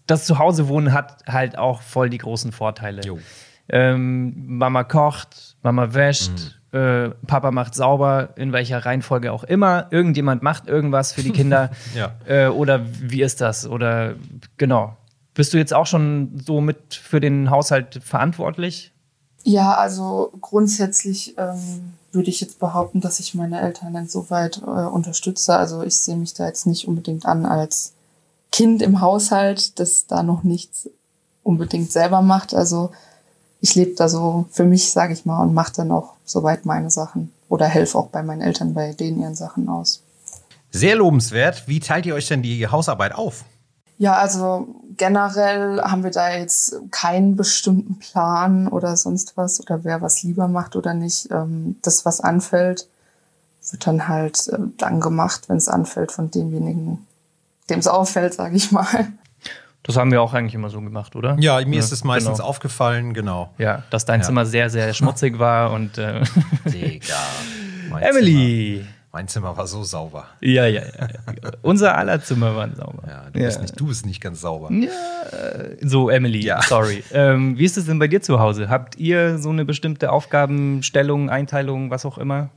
Das 0.07 0.23
Zuhause-Wohnen 0.25 0.93
hat 0.93 1.17
halt 1.27 1.57
auch 1.57 1.81
voll 1.81 2.09
die 2.09 2.17
großen 2.17 2.53
Vorteile. 2.53 3.01
Jo. 3.03 3.19
Ähm, 3.67 4.33
Mama 4.57 4.85
kocht, 4.85 5.57
Mama 5.63 5.93
wäscht, 5.93 6.31
Mhm. 6.31 6.51
Äh, 6.77 7.09
Papa 7.25 7.51
macht 7.51 7.73
sauber, 7.73 8.29
in 8.35 8.51
welcher 8.51 8.85
Reihenfolge 8.85 9.31
auch 9.31 9.43
immer. 9.43 9.87
Irgendjemand 9.89 10.43
macht 10.43 10.67
irgendwas 10.67 11.11
für 11.11 11.23
die 11.23 11.31
Kinder. 11.31 11.71
Ja. 11.95 12.11
äh, 12.27 12.47
oder 12.47 12.81
wie 13.01 13.23
ist 13.23 13.41
das? 13.41 13.67
Oder 13.67 14.15
genau. 14.57 14.95
Bist 15.33 15.53
du 15.53 15.57
jetzt 15.57 15.73
auch 15.73 15.85
schon 15.85 16.39
so 16.45 16.61
mit 16.61 16.93
für 16.93 17.19
den 17.19 17.49
Haushalt 17.49 17.99
verantwortlich? 18.03 18.91
Ja, 19.43 19.75
also 19.75 20.31
grundsätzlich 20.41 21.35
ähm, 21.37 21.93
würde 22.11 22.29
ich 22.29 22.41
jetzt 22.41 22.59
behaupten, 22.59 23.01
dass 23.01 23.19
ich 23.19 23.33
meine 23.33 23.61
Eltern 23.61 23.95
insoweit 23.95 24.57
äh, 24.57 24.69
unterstütze. 24.69 25.55
Also 25.55 25.81
ich 25.83 25.97
sehe 25.97 26.17
mich 26.17 26.33
da 26.33 26.45
jetzt 26.45 26.67
nicht 26.67 26.87
unbedingt 26.87 27.25
an 27.25 27.45
als 27.45 27.93
Kind 28.51 28.81
im 28.81 29.01
Haushalt, 29.01 29.79
das 29.79 30.07
da 30.07 30.23
noch 30.23 30.43
nichts 30.43 30.89
unbedingt 31.43 31.91
selber 31.91 32.21
macht. 32.21 32.53
Also 32.53 32.91
ich 33.61 33.75
lebe 33.75 33.95
da 33.95 34.09
so 34.09 34.45
für 34.51 34.63
mich, 34.63 34.91
sage 34.91 35.13
ich 35.13 35.25
mal, 35.25 35.41
und 35.41 35.53
mache 35.53 35.73
dann 35.73 35.91
auch 35.91 36.13
soweit 36.25 36.65
meine 36.65 36.91
Sachen 36.91 37.31
oder 37.49 37.65
helfe 37.65 37.97
auch 37.97 38.07
bei 38.07 38.23
meinen 38.23 38.41
Eltern 38.41 38.73
bei 38.73 38.93
denen 38.93 39.21
ihren 39.21 39.35
Sachen 39.35 39.69
aus. 39.69 40.03
Sehr 40.71 40.95
lobenswert. 40.95 41.67
Wie 41.67 41.79
teilt 41.79 42.05
ihr 42.05 42.15
euch 42.15 42.27
denn 42.27 42.41
die 42.41 42.67
Hausarbeit 42.67 43.15
auf? 43.15 43.45
Ja, 43.97 44.13
also 44.17 44.67
generell 44.95 45.81
haben 45.81 46.03
wir 46.03 46.11
da 46.11 46.31
jetzt 46.31 46.75
keinen 46.91 47.35
bestimmten 47.35 47.97
Plan 47.97 48.67
oder 48.67 48.95
sonst 48.95 49.37
was 49.37 49.59
oder 49.59 49.83
wer 49.83 50.01
was 50.01 50.21
lieber 50.21 50.47
macht 50.47 50.75
oder 50.75 50.93
nicht. 50.93 51.31
Ähm, 51.31 51.77
das, 51.81 52.05
was 52.05 52.21
anfällt, 52.21 52.87
wird 53.71 53.87
dann 53.87 54.07
halt 54.07 54.47
äh, 54.49 54.59
dann 54.77 54.99
gemacht, 54.99 55.49
wenn 55.49 55.57
es 55.57 55.67
anfällt 55.67 56.11
von 56.11 56.29
demjenigen, 56.29 57.07
dem 57.69 57.79
es 57.79 57.87
auffällt, 57.87 58.35
sage 58.35 58.55
ich 58.55 58.71
mal. 58.71 59.07
Das 59.87 59.95
haben 59.97 60.11
wir 60.11 60.21
auch 60.21 60.33
eigentlich 60.33 60.53
immer 60.53 60.69
so 60.69 60.79
gemacht, 60.81 61.15
oder? 61.15 61.35
Ja, 61.39 61.59
mir 61.65 61.79
ist 61.79 61.91
es 61.91 62.03
meistens 62.03 62.37
genau. 62.37 62.49
aufgefallen, 62.49 63.13
genau. 63.13 63.53
Ja, 63.57 63.83
dass 63.89 64.05
dein 64.05 64.19
Ja. 64.19 64.25
Zimmer 64.27 64.45
sehr, 64.45 64.69
sehr 64.69 64.93
schmutzig 64.93 65.39
war 65.39 65.71
und 65.71 65.97
äh, 65.97 66.21
Digga. 66.65 67.15
mein 67.89 68.03
Emily. 68.03 68.79
Zimmer, 68.79 68.87
mein 69.13 69.27
Zimmer 69.29 69.57
war 69.57 69.65
so 69.65 69.83
sauber. 69.83 70.25
Ja, 70.41 70.65
ja, 70.67 70.81
ja. 70.81 71.07
ja. 71.07 71.51
Unser 71.61 71.97
aller 71.97 72.21
Zimmer 72.21 72.55
waren 72.55 72.75
sauber. 72.75 73.01
Ja, 73.07 73.23
du, 73.31 73.39
Bist 73.39 73.61
nicht, 73.61 73.79
du 73.79 73.87
bist 73.87 74.05
nicht 74.05 74.21
ganz 74.21 74.41
sauber. 74.41 74.69
So, 75.81 76.09
Emily, 76.09 76.43
Ja. 76.45 76.61
sorry. 76.61 77.03
Ähm, 77.13 77.57
wie 77.57 77.63
ist 77.65 77.77
es 77.77 77.85
denn 77.85 77.97
bei 77.97 78.07
dir 78.07 78.21
zu 78.21 78.39
Hause? 78.39 78.69
Habt 78.69 78.97
ihr 78.97 79.37
so 79.39 79.49
eine 79.49 79.65
bestimmte 79.65 80.11
Aufgabenstellung, 80.11 81.29
Einteilung, 81.29 81.89
was 81.89 82.05
auch 82.05 82.17
immer? 82.17 82.49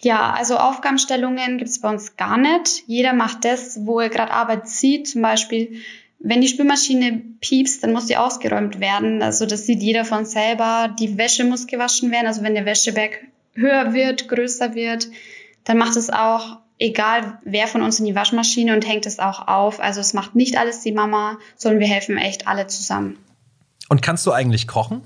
Ja, 0.00 0.32
also 0.32 0.56
Aufgabenstellungen 0.56 1.58
gibt 1.58 1.68
es 1.68 1.80
bei 1.80 1.90
uns 1.90 2.16
gar 2.16 2.38
nicht. 2.38 2.84
Jeder 2.86 3.12
macht 3.12 3.44
das, 3.44 3.78
wo 3.82 4.00
er 4.00 4.08
gerade 4.08 4.32
Arbeit 4.32 4.68
sieht. 4.68 5.08
Zum 5.08 5.20
Beispiel, 5.20 5.76
wenn 6.18 6.40
die 6.40 6.48
Spülmaschine 6.48 7.22
piepst, 7.40 7.82
dann 7.82 7.92
muss 7.92 8.06
die 8.06 8.16
ausgeräumt 8.16 8.80
werden. 8.80 9.22
Also 9.22 9.46
das 9.46 9.66
sieht 9.66 9.82
jeder 9.82 10.04
von 10.04 10.24
selber. 10.24 10.94
Die 10.98 11.18
Wäsche 11.18 11.44
muss 11.44 11.66
gewaschen 11.66 12.10
werden. 12.10 12.26
Also 12.26 12.42
wenn 12.42 12.54
der 12.54 12.64
Wäscheberg 12.64 13.20
höher 13.54 13.92
wird, 13.94 14.28
größer 14.28 14.74
wird, 14.74 15.08
dann 15.64 15.78
macht 15.78 15.96
es 15.96 16.10
auch, 16.10 16.58
egal 16.78 17.38
wer 17.44 17.66
von 17.66 17.82
uns 17.82 17.98
in 17.98 18.06
die 18.06 18.14
Waschmaschine 18.14 18.74
und 18.74 18.86
hängt 18.86 19.06
es 19.06 19.18
auch 19.18 19.46
auf. 19.46 19.80
Also 19.80 20.00
es 20.00 20.14
macht 20.14 20.34
nicht 20.34 20.58
alles 20.58 20.80
die 20.80 20.92
Mama, 20.92 21.38
sondern 21.56 21.80
wir 21.80 21.88
helfen 21.88 22.16
echt 22.16 22.48
alle 22.48 22.66
zusammen. 22.66 23.18
Und 23.88 24.02
kannst 24.02 24.26
du 24.26 24.32
eigentlich 24.32 24.66
kochen? 24.66 25.02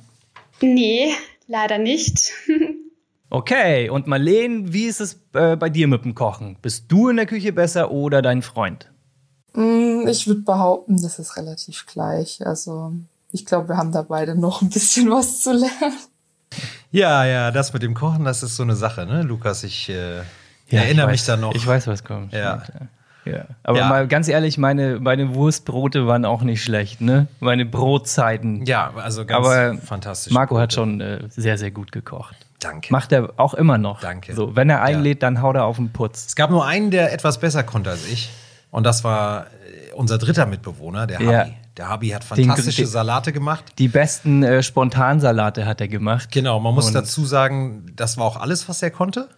Nee, 0.61 1.13
leider 1.47 1.79
nicht. 1.79 2.33
Okay, 3.33 3.89
und 3.89 4.09
Marleen, 4.09 4.73
wie 4.73 4.87
ist 4.87 5.01
es 5.01 5.21
äh, 5.35 5.55
bei 5.55 5.71
dir 5.71 5.87
mit 5.87 6.05
dem 6.05 6.17
Kochen? 6.17 6.57
Bist 6.61 6.87
du 6.89 7.11
in 7.11 7.17
der 7.17 7.27
Küche 7.27 7.53
besser 7.53 7.93
oder 7.93 8.23
dein 8.23 8.43
Freund? 8.43 8.91
Mm, 9.55 10.07
Ich 10.09 10.27
würde 10.27 10.41
behaupten, 10.43 11.01
das 11.03 11.19
ist 11.19 11.37
relativ 11.37 11.87
gleich. 11.87 12.45
Also 12.47 12.93
ich 13.33 13.47
glaube, 13.47 13.69
wir 13.69 13.77
haben 13.77 13.93
da 13.93 14.03
beide 14.03 14.35
noch 14.39 14.63
ein 14.63 14.71
bisschen 14.71 15.11
was 15.11 15.41
zu 15.41 15.53
lernen. 15.53 15.97
Ja, 16.91 17.25
ja, 17.25 17.51
das 17.53 17.73
mit 17.73 17.83
dem 17.83 17.95
Kochen, 17.95 18.25
das 18.25 18.43
ist 18.43 18.57
so 18.57 18.65
eine 18.65 18.75
Sache, 18.75 19.07
ne, 19.07 19.23
Lukas? 19.23 19.63
Ich, 19.63 19.89
äh, 19.89 20.19
Ja, 20.69 20.83
Erinnere 20.83 21.07
ich 21.07 21.13
mich 21.21 21.25
da 21.25 21.37
noch. 21.37 21.55
Ich 21.55 21.65
weiß, 21.67 21.87
was 21.87 22.03
kommt. 22.05 22.33
Ja. 22.33 22.63
ja. 23.25 23.45
Aber 23.63 23.79
Ja. 23.79 23.89
mal 23.89 24.09
ganz 24.09 24.27
ehrlich, 24.29 24.59
meine, 24.59 24.99
meine 25.01 25.35
Wurstbrote 25.35 26.07
waren 26.09 26.25
auch 26.25 26.43
nicht 26.43 26.63
schlecht, 26.63 27.01
ne? 27.01 27.29
Meine 27.39 27.67
Brotzeiten. 27.67 28.67
Ja, 28.67 28.93
also 28.97 29.25
ganz 29.25 29.47
Aber 29.47 29.79
fantastisch. 29.79 30.33
Marco 30.33 30.59
hat 30.59 30.73
schon 30.73 31.01
äh, 31.01 31.21
sehr, 31.29 31.57
sehr 31.59 31.71
gut 31.71 31.93
gekocht. 31.93 32.35
Danke. 32.61 32.93
Macht 32.93 33.13
er 33.13 33.33
auch 33.37 33.55
immer 33.55 33.79
noch. 33.79 34.01
Danke. 34.01 34.35
So, 34.35 34.55
wenn 34.57 34.69
er 34.71 34.83
einlädt, 34.83 35.23
dann 35.23 35.41
haut 35.43 35.55
er 35.57 35.65
auf 35.65 35.77
den 35.77 35.93
Putz. 35.93 36.27
Es 36.27 36.37
gab 36.37 36.51
nur 36.51 36.67
einen, 36.67 36.91
der 36.91 37.13
etwas 37.13 37.39
besser 37.39 37.63
konnte 37.63 37.91
als 37.91 38.07
ich. 38.09 38.31
Und 38.71 38.85
das 38.85 39.03
war 39.05 39.47
äh, 39.47 39.93
unser 39.95 40.19
dritter 40.19 40.47
Mitbewohner, 40.47 41.07
der 41.07 41.21
Ja. 41.21 41.39
Habi. 41.41 41.55
Der 41.77 41.89
Habi 41.89 42.09
hat 42.11 42.25
fantastische 42.25 42.83
den- 42.83 42.91
Salate 42.91 43.33
gemacht. 43.33 43.65
Die 43.79 43.89
besten 43.89 44.43
äh, 44.43 44.63
Spontansalate 44.63 45.65
hat 45.67 45.81
er 45.81 45.89
gemacht. 45.89 46.31
Genau, 46.31 46.61
man 46.61 46.75
muss 46.75 46.87
Und- 46.89 46.95
dazu 46.95 47.25
sagen, 47.25 47.87
das 47.97 48.17
war 48.19 48.25
auch 48.27 48.37
alles, 48.39 48.69
was 48.69 48.83
er 48.83 48.91
konnte. 48.91 49.29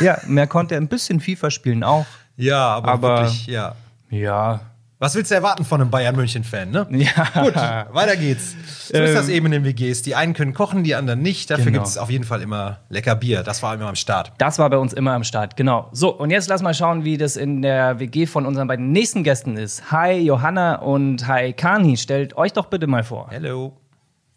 Ja, 0.00 0.18
mehr 0.26 0.46
konnte 0.46 0.74
er 0.74 0.80
ein 0.80 0.88
bisschen 0.88 1.20
FIFA 1.20 1.50
spielen 1.50 1.82
auch. 1.84 2.06
Ja, 2.36 2.68
aber, 2.68 2.92
Aber- 2.92 3.18
wirklich, 3.22 3.46
ja. 3.46 3.74
Ja. 4.10 4.60
Was 5.02 5.14
willst 5.14 5.30
du 5.30 5.34
erwarten 5.34 5.64
von 5.64 5.80
einem 5.80 5.90
Bayern 5.90 6.14
München-Fan, 6.14 6.70
ne? 6.70 6.86
Ja. 6.90 7.42
Gut, 7.42 7.54
weiter 7.94 8.16
geht's. 8.18 8.54
So 8.88 8.98
ist 8.98 9.08
Ähm, 9.08 9.14
das 9.14 9.28
eben 9.30 9.46
in 9.46 9.52
den 9.52 9.64
WGs. 9.64 10.02
Die 10.02 10.14
einen 10.14 10.34
können 10.34 10.52
kochen, 10.52 10.84
die 10.84 10.94
anderen 10.94 11.22
nicht. 11.22 11.50
Dafür 11.50 11.64
Genau. 11.64 11.78
gibt 11.78 11.86
es 11.86 11.96
auf 11.96 12.10
jeden 12.10 12.24
Fall 12.24 12.42
immer 12.42 12.80
lecker 12.90 13.14
Bier. 13.16 13.42
Das 13.42 13.62
war 13.62 13.72
immer 13.74 13.86
am 13.88 13.94
Start. 13.96 14.32
Das 14.36 14.58
war 14.58 14.68
bei 14.68 14.76
uns 14.76 14.92
immer 14.92 15.12
am 15.14 15.24
Start, 15.24 15.56
genau. 15.56 15.88
So, 15.92 16.10
und 16.14 16.28
jetzt 16.28 16.50
lass 16.50 16.60
mal 16.60 16.74
schauen, 16.74 17.02
wie 17.04 17.16
das 17.16 17.36
in 17.36 17.62
der 17.62 17.98
WG 17.98 18.26
von 18.26 18.44
unseren 18.44 18.68
beiden 18.68 18.92
nächsten 18.92 19.24
Gästen 19.24 19.56
ist. 19.56 19.90
Hi 19.90 20.18
Johanna 20.18 20.74
und 20.76 21.26
hi 21.26 21.54
Kani. 21.54 21.96
Stellt 21.96 22.36
euch 22.36 22.52
doch 22.52 22.66
bitte 22.66 22.86
mal 22.86 23.02
vor. 23.02 23.28
Hello. 23.30 23.72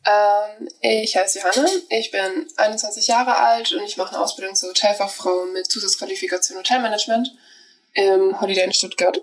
Ähm, 0.05 0.70
ich 0.79 1.17
heiße 1.17 1.39
Johanna, 1.39 1.67
ich 1.89 2.10
bin 2.12 2.22
21 2.55 3.08
Jahre 3.08 3.36
alt 3.38 3.74
und 3.74 3.84
ich 3.86 3.98
mache 3.98 4.15
eine 4.15 4.24
Ausbildung 4.24 4.55
zur 4.55 4.70
Hotelfachfrau 4.70 5.43
mit 5.53 5.70
Zusatzqualifikation 5.70 6.58
Hotelmanagement 6.58 7.29
im 7.96 8.39
Holiday 8.39 8.63
in 8.63 8.72
Stuttgart. 8.72 9.17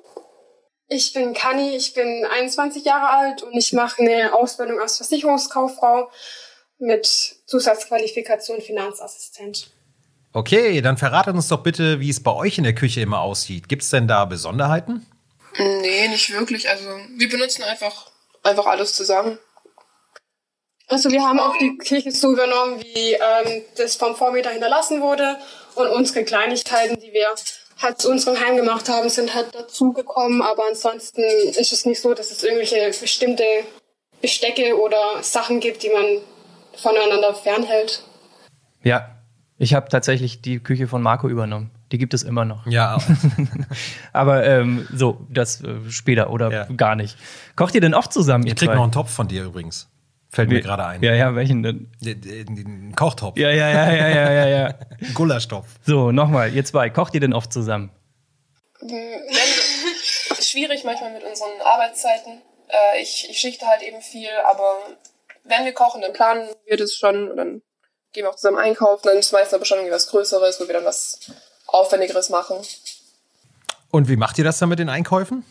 Ich 0.92 1.12
bin 1.12 1.34
Kani, 1.34 1.76
ich 1.76 1.94
bin 1.94 2.26
21 2.26 2.84
Jahre 2.84 3.10
alt 3.10 3.44
und 3.44 3.56
ich 3.56 3.72
mache 3.72 4.02
eine 4.02 4.34
Ausbildung 4.34 4.80
als 4.80 4.96
Versicherungskauffrau 4.96 6.10
mit 6.80 7.06
Zusatzqualifikation 7.46 8.60
Finanzassistent. 8.60 9.70
Okay, 10.32 10.80
dann 10.80 10.96
verratet 10.96 11.36
uns 11.36 11.46
doch 11.46 11.62
bitte, 11.62 12.00
wie 12.00 12.10
es 12.10 12.20
bei 12.20 12.32
euch 12.32 12.58
in 12.58 12.64
der 12.64 12.74
Küche 12.74 13.02
immer 13.02 13.20
aussieht. 13.20 13.68
Gibt 13.68 13.82
es 13.82 13.90
denn 13.90 14.08
da 14.08 14.24
Besonderheiten? 14.24 15.06
Nee, 15.56 16.08
nicht 16.08 16.32
wirklich. 16.32 16.68
Also 16.68 16.88
wir 17.16 17.28
benutzen 17.28 17.62
einfach, 17.62 18.10
einfach 18.42 18.66
alles 18.66 18.92
zusammen. 18.94 19.38
Also 20.88 21.12
wir 21.12 21.22
haben 21.22 21.38
auch 21.38 21.56
die 21.56 21.78
Küche 21.78 22.10
so 22.10 22.32
übernommen, 22.32 22.82
wie 22.82 23.12
ähm, 23.12 23.62
das 23.76 23.94
vom 23.94 24.16
Vormieter 24.16 24.50
hinterlassen 24.50 25.00
wurde 25.00 25.38
und 25.76 25.86
unsere 25.86 26.24
Kleinigkeiten, 26.24 26.98
die 26.98 27.12
wir 27.12 27.30
halt 27.82 28.00
zu 28.00 28.10
unserem 28.10 28.38
Heim 28.40 28.56
gemacht 28.56 28.88
haben, 28.88 29.08
sind 29.08 29.34
halt 29.34 29.54
dazugekommen. 29.54 30.42
Aber 30.42 30.64
ansonsten 30.68 31.22
ist 31.22 31.72
es 31.72 31.86
nicht 31.86 32.00
so, 32.00 32.14
dass 32.14 32.30
es 32.30 32.42
irgendwelche 32.42 32.76
bestimmte 33.00 33.44
Bestecke 34.20 34.78
oder 34.78 35.22
Sachen 35.22 35.60
gibt, 35.60 35.82
die 35.82 35.90
man 35.90 36.04
voneinander 36.76 37.34
fernhält. 37.34 38.02
Ja, 38.82 39.16
ich 39.58 39.74
habe 39.74 39.88
tatsächlich 39.88 40.40
die 40.42 40.58
Küche 40.60 40.88
von 40.88 41.02
Marco 41.02 41.28
übernommen. 41.28 41.70
Die 41.92 41.98
gibt 41.98 42.14
es 42.14 42.22
immer 42.22 42.44
noch. 42.44 42.66
Ja, 42.66 42.98
Aber 44.12 44.44
ähm, 44.46 44.86
so, 44.94 45.26
das 45.28 45.60
äh, 45.62 45.90
später 45.90 46.30
oder 46.30 46.50
Ja. 46.50 46.64
gar 46.76 46.94
nicht. 46.94 47.16
Kocht 47.56 47.74
ihr 47.74 47.80
denn 47.80 47.94
oft 47.94 48.12
zusammen? 48.12 48.44
ich 48.44 48.50
ihr 48.52 48.56
krieg 48.56 48.68
zwei? 48.68 48.74
noch 48.76 48.84
einen 48.84 48.92
Topf 48.92 49.10
von 49.10 49.26
dir 49.28 49.44
übrigens. 49.44 49.88
Fällt 50.32 50.48
mir 50.48 50.60
gerade 50.60 50.86
ein. 50.86 51.02
Ja, 51.02 51.12
ja, 51.14 51.34
welchen 51.34 51.62
denn? 51.62 51.90
Den- 52.00 52.94
Kochtopf. 52.94 53.36
Ja, 53.36 53.50
ja, 53.50 53.68
ja, 53.68 53.92
ja, 53.92 54.08
ja, 54.08 54.32
ja, 54.32 54.48
ja. 54.48 54.66
Ein 55.00 55.14
Gulaschtopf. 55.14 55.66
So, 55.84 56.12
nochmal, 56.12 56.54
ihr 56.54 56.64
zwei, 56.64 56.88
kocht 56.88 57.14
ihr 57.14 57.20
denn 57.20 57.32
oft 57.32 57.52
zusammen? 57.52 57.90
Schwierig 60.40 60.84
manchmal 60.84 61.12
mit 61.12 61.24
unseren 61.24 61.60
Arbeitszeiten. 61.64 62.40
Äh, 62.68 63.02
ich, 63.02 63.28
ich 63.28 63.38
schichte 63.38 63.66
halt 63.66 63.82
eben 63.82 64.00
viel, 64.00 64.28
aber 64.48 64.78
wenn 65.44 65.64
wir 65.64 65.72
kochen, 65.72 66.00
dann 66.00 66.12
planen 66.12 66.48
wir 66.66 66.76
das 66.76 66.94
schon 66.94 67.28
und 67.30 67.36
dann 67.36 67.62
gehen 68.12 68.24
wir 68.24 68.30
auch 68.30 68.36
zusammen 68.36 68.58
einkaufen. 68.58 69.02
Dann 69.04 69.18
ist 69.18 69.32
meistens 69.32 69.54
aber 69.54 69.64
schon 69.64 69.78
irgendwie 69.78 69.94
was 69.94 70.06
Größeres, 70.08 70.60
wo 70.60 70.66
wir 70.66 70.74
dann 70.74 70.84
was 70.84 71.18
Aufwendigeres 71.66 72.30
machen. 72.30 72.56
Und 73.90 74.08
wie 74.08 74.16
macht 74.16 74.38
ihr 74.38 74.44
das 74.44 74.58
dann 74.58 74.68
mit 74.68 74.78
den 74.78 74.88
Einkäufen? 74.88 75.44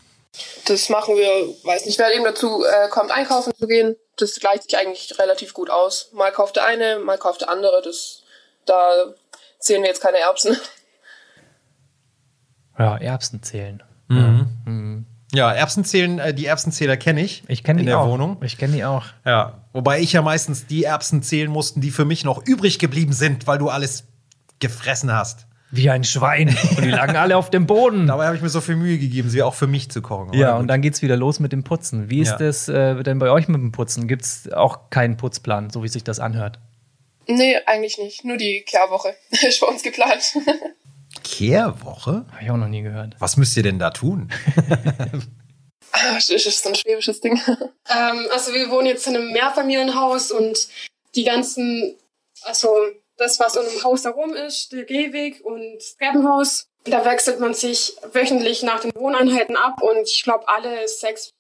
Das 0.66 0.90
machen 0.90 1.16
wir, 1.16 1.28
weiß 1.64 1.86
nicht, 1.86 1.98
wer 2.00 2.14
eben 2.14 2.24
dazu 2.24 2.64
äh, 2.64 2.88
kommt, 2.90 3.12
einkaufen 3.12 3.54
zu 3.56 3.68
gehen. 3.68 3.96
Das 4.20 4.36
gleicht 4.36 4.64
sich 4.64 4.78
eigentlich 4.78 5.18
relativ 5.20 5.54
gut 5.54 5.70
aus. 5.70 6.10
Mal 6.14 6.32
kauft 6.32 6.56
der 6.56 6.66
eine, 6.66 7.00
mal 7.00 7.18
kauft 7.18 7.42
der 7.42 7.50
andere. 7.50 7.82
Das, 7.84 8.24
da 8.66 8.90
zählen 9.60 9.82
wir 9.82 9.90
jetzt 9.90 10.02
keine 10.02 10.18
Erbsen. 10.18 10.58
Ja, 12.78 12.98
Erbsen 12.98 13.44
zählen. 13.44 13.84
Ja, 15.32 15.52
Erbsenzählen, 15.52 16.20
äh, 16.20 16.34
die 16.34 16.48
Erbsenzähler 16.48 16.98
kenne 16.98 17.22
ich. 17.22 17.44
Ich 17.48 17.64
kenne 17.64 17.82
in 17.82 17.86
die 17.86 17.92
der 17.92 18.00
auch. 18.00 18.08
Wohnung. 18.08 18.42
Ich 18.44 18.58
kenne 18.58 18.74
die 18.74 18.84
auch. 18.84 19.06
Ja, 19.26 19.62
wobei 19.74 20.00
ich 20.00 20.14
ja 20.14 20.22
meistens 20.22 20.66
die 20.66 20.86
Erbsen 20.86 21.22
zählen 21.22 21.52
mussten, 21.52 21.82
die 21.82 21.92
für 21.92 22.06
mich 22.06 22.24
noch 22.24 22.44
übrig 22.46 22.80
geblieben 22.80 23.14
sind, 23.14 23.46
weil 23.46 23.60
du 23.60 23.70
alles 23.70 24.06
gefressen 24.60 25.14
hast. 25.14 25.46
Wie 25.72 25.90
ein 25.90 26.04
Schwein. 26.04 26.58
Und 26.78 26.84
die 26.84 26.90
lagen 26.90 27.16
alle 27.16 27.38
auf 27.38 27.50
dem 27.52 27.68
Boden. 27.68 28.08
Dabei 28.08 28.26
habe 28.26 28.36
ich 28.36 28.42
mir 28.42 28.50
so 28.50 28.60
viel 28.62 28.76
Mühe 28.76 28.98
gegeben, 28.98 29.30
sie 29.30 29.44
auch 29.44 29.54
für 29.54 29.68
mich 29.68 29.90
zu 29.92 30.02
kochen. 30.02 30.34
Ja, 30.34 30.58
und 30.58 30.68
dann 30.68 30.82
geht's 30.82 31.02
wieder 31.02 31.16
los 31.16 31.40
mit 31.40 31.52
dem 31.52 31.64
Putzen. 31.64 32.10
Wie 32.10 32.22
ist 32.22 32.30
Ja. 32.32 32.38
das 32.38 32.68
äh, 32.70 33.04
denn 33.04 33.20
bei 33.20 33.30
euch 33.30 33.48
mit 33.48 33.62
dem 33.62 33.72
Putzen? 33.72 34.08
Gibt's 34.08 34.52
auch 34.52 34.90
keinen 34.90 35.18
Putzplan, 35.18 35.70
so 35.70 35.84
wie 35.84 35.88
sich 35.88 36.04
das 36.04 36.20
anhört? 36.20 36.60
nee, 37.28 37.56
eigentlich 37.68 38.00
nicht. 38.00 38.26
Nur 38.26 38.38
die 38.38 38.62
Kehrwoche 38.66 39.14
ist 39.30 39.62
bei 39.62 39.68
uns 39.68 39.84
geplant. 39.84 40.34
Kehrwoche? 41.24 42.26
Habe 42.32 42.44
ich 42.44 42.50
auch 42.50 42.58
noch 42.58 42.68
nie 42.68 42.82
gehört. 42.82 43.16
Was 43.20 43.38
müsst 43.38 43.56
ihr 43.58 43.64
denn 43.64 43.80
da 43.80 43.92
tun? 43.92 44.30
Das 45.92 46.30
ist 46.30 46.64
so 46.64 46.70
ein 46.70 46.76
schwäbisches 46.76 47.20
Ding. 47.20 47.42
Ähm, 47.48 48.28
also 48.32 48.54
wir 48.54 48.70
wohnen 48.70 48.86
jetzt 48.88 49.08
in 49.08 49.16
einem 49.16 49.32
Mehrfamilienhaus 49.32 50.32
und 50.32 50.68
die 51.16 51.24
ganzen, 51.24 51.96
also 52.44 52.70
das, 53.20 53.40
was 53.40 53.58
um 53.58 53.66
dem 53.66 53.84
Haus 53.84 54.06
herum 54.06 54.34
ist, 54.34 54.72
der 54.72 54.84
Gehweg 54.84 55.44
und 55.44 55.76
das 55.76 55.98
Treppenhaus, 55.98 56.68
da 56.86 57.06
wechselt 57.06 57.40
man 57.40 57.54
sich 57.54 57.96
wöchentlich 58.14 58.64
nach 58.64 58.80
den 58.80 58.96
Wohneinheiten 58.96 59.56
ab 59.56 59.82
und 59.82 60.08
ich 60.08 60.24
glaube 60.24 60.48
alle 60.48 60.88
sechs 60.88 61.34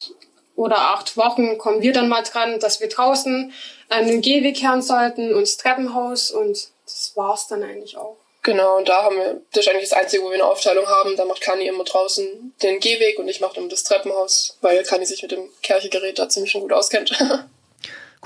oder 0.55 0.77
acht 0.77 1.15
Wochen 1.15 1.57
kommen 1.57 1.81
wir 1.81 1.93
dann 1.93 2.09
mal 2.09 2.23
dran, 2.23 2.59
dass 2.59 2.81
wir 2.81 2.89
draußen 2.89 3.53
ähm, 3.89 4.07
den 4.07 4.21
Gehweg 4.21 4.57
kehren 4.57 4.81
sollten 4.81 5.33
und 5.33 5.41
das 5.41 5.57
Treppenhaus 5.57 6.31
und 6.31 6.69
das 6.85 7.13
war's 7.15 7.47
dann 7.47 7.63
eigentlich 7.63 7.97
auch. 7.97 8.17
Genau, 8.41 8.77
und 8.77 8.87
da 8.87 9.03
haben 9.03 9.17
wir, 9.17 9.41
das 9.51 9.65
ist 9.65 9.69
eigentlich 9.69 9.89
das 9.89 9.97
Einzige, 9.97 10.23
wo 10.23 10.29
wir 10.29 10.35
eine 10.35 10.45
Aufteilung 10.45 10.87
haben. 10.87 11.15
Da 11.17 11.25
macht 11.25 11.41
Kani 11.41 11.67
immer 11.67 11.83
draußen 11.83 12.53
den 12.63 12.79
Gehweg 12.79 13.19
und 13.19 13.27
ich 13.27 13.41
mache 13.41 13.55
dann 13.55 13.69
das 13.69 13.83
Treppenhaus, 13.83 14.57
weil 14.61 14.81
Kani 14.83 15.05
sich 15.05 15.21
mit 15.21 15.31
dem 15.31 15.49
Kirchegerät 15.61 16.19
da 16.19 16.29
ziemlich 16.29 16.51
schon 16.51 16.61
gut 16.61 16.73
auskennt. 16.73 17.11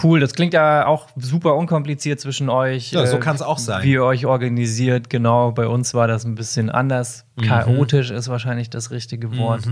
Cool, 0.01 0.19
das 0.19 0.33
klingt 0.33 0.53
ja 0.53 0.87
auch 0.87 1.07
super 1.15 1.55
unkompliziert 1.55 2.19
zwischen 2.19 2.49
euch. 2.49 2.91
Ja, 2.91 3.05
so 3.05 3.17
äh, 3.17 3.19
kann's 3.19 3.43
auch 3.43 3.59
sein. 3.59 3.83
Wie 3.83 3.91
ihr 3.91 4.03
euch 4.03 4.25
organisiert, 4.25 5.09
genau. 5.09 5.51
Bei 5.51 5.67
uns 5.67 5.93
war 5.93 6.07
das 6.07 6.23
ein 6.25 6.33
bisschen 6.33 6.71
anders. 6.71 7.25
Mhm. 7.35 7.43
Chaotisch 7.43 8.09
ist 8.09 8.27
wahrscheinlich 8.27 8.71
das 8.71 8.89
richtige 8.89 9.37
Wort. 9.37 9.67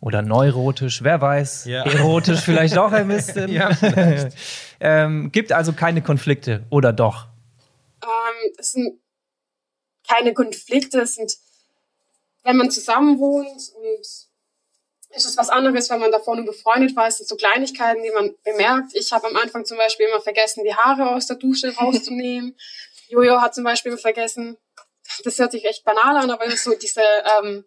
Oder 0.00 0.22
neurotisch, 0.22 1.02
wer 1.02 1.20
weiß. 1.20 1.66
Ja. 1.66 1.84
Erotisch 1.84 2.40
vielleicht 2.40 2.78
auch 2.78 2.92
ein 2.92 3.08
bisschen. 3.08 3.50
Ja, 3.50 3.70
ähm, 4.80 5.30
gibt 5.30 5.52
also 5.52 5.74
keine 5.74 6.00
Konflikte, 6.00 6.64
oder 6.70 6.92
doch? 6.94 7.26
Ähm, 8.02 8.52
es 8.58 8.72
sind 8.72 8.98
keine 10.08 10.32
Konflikte, 10.32 11.00
es 11.02 11.16
sind, 11.16 11.36
wenn 12.44 12.56
man 12.56 12.70
zusammen 12.70 13.18
wohnt 13.18 13.46
und 13.46 14.29
ist 15.12 15.26
es 15.26 15.36
was 15.36 15.48
anderes, 15.48 15.90
wenn 15.90 16.00
man 16.00 16.12
davor 16.12 16.36
nur 16.36 16.44
befreundet 16.46 16.94
war. 16.96 17.06
Es 17.08 17.18
sind 17.18 17.28
so 17.28 17.36
Kleinigkeiten, 17.36 18.02
die 18.02 18.10
man 18.10 18.34
bemerkt. 18.44 18.94
Ich 18.94 19.12
habe 19.12 19.26
am 19.26 19.36
Anfang 19.36 19.64
zum 19.64 19.76
Beispiel 19.76 20.06
immer 20.06 20.20
vergessen, 20.20 20.64
die 20.64 20.74
Haare 20.74 21.14
aus 21.14 21.26
der 21.26 21.36
Dusche 21.36 21.74
rauszunehmen. 21.80 22.56
Jojo 23.08 23.40
hat 23.40 23.54
zum 23.54 23.64
Beispiel 23.64 23.96
vergessen, 23.98 24.56
das 25.24 25.38
hört 25.38 25.50
sich 25.52 25.64
echt 25.64 25.84
banal 25.84 26.16
an, 26.16 26.30
aber 26.30 26.48
so 26.56 26.72
diese 26.74 27.02
ähm, 27.42 27.64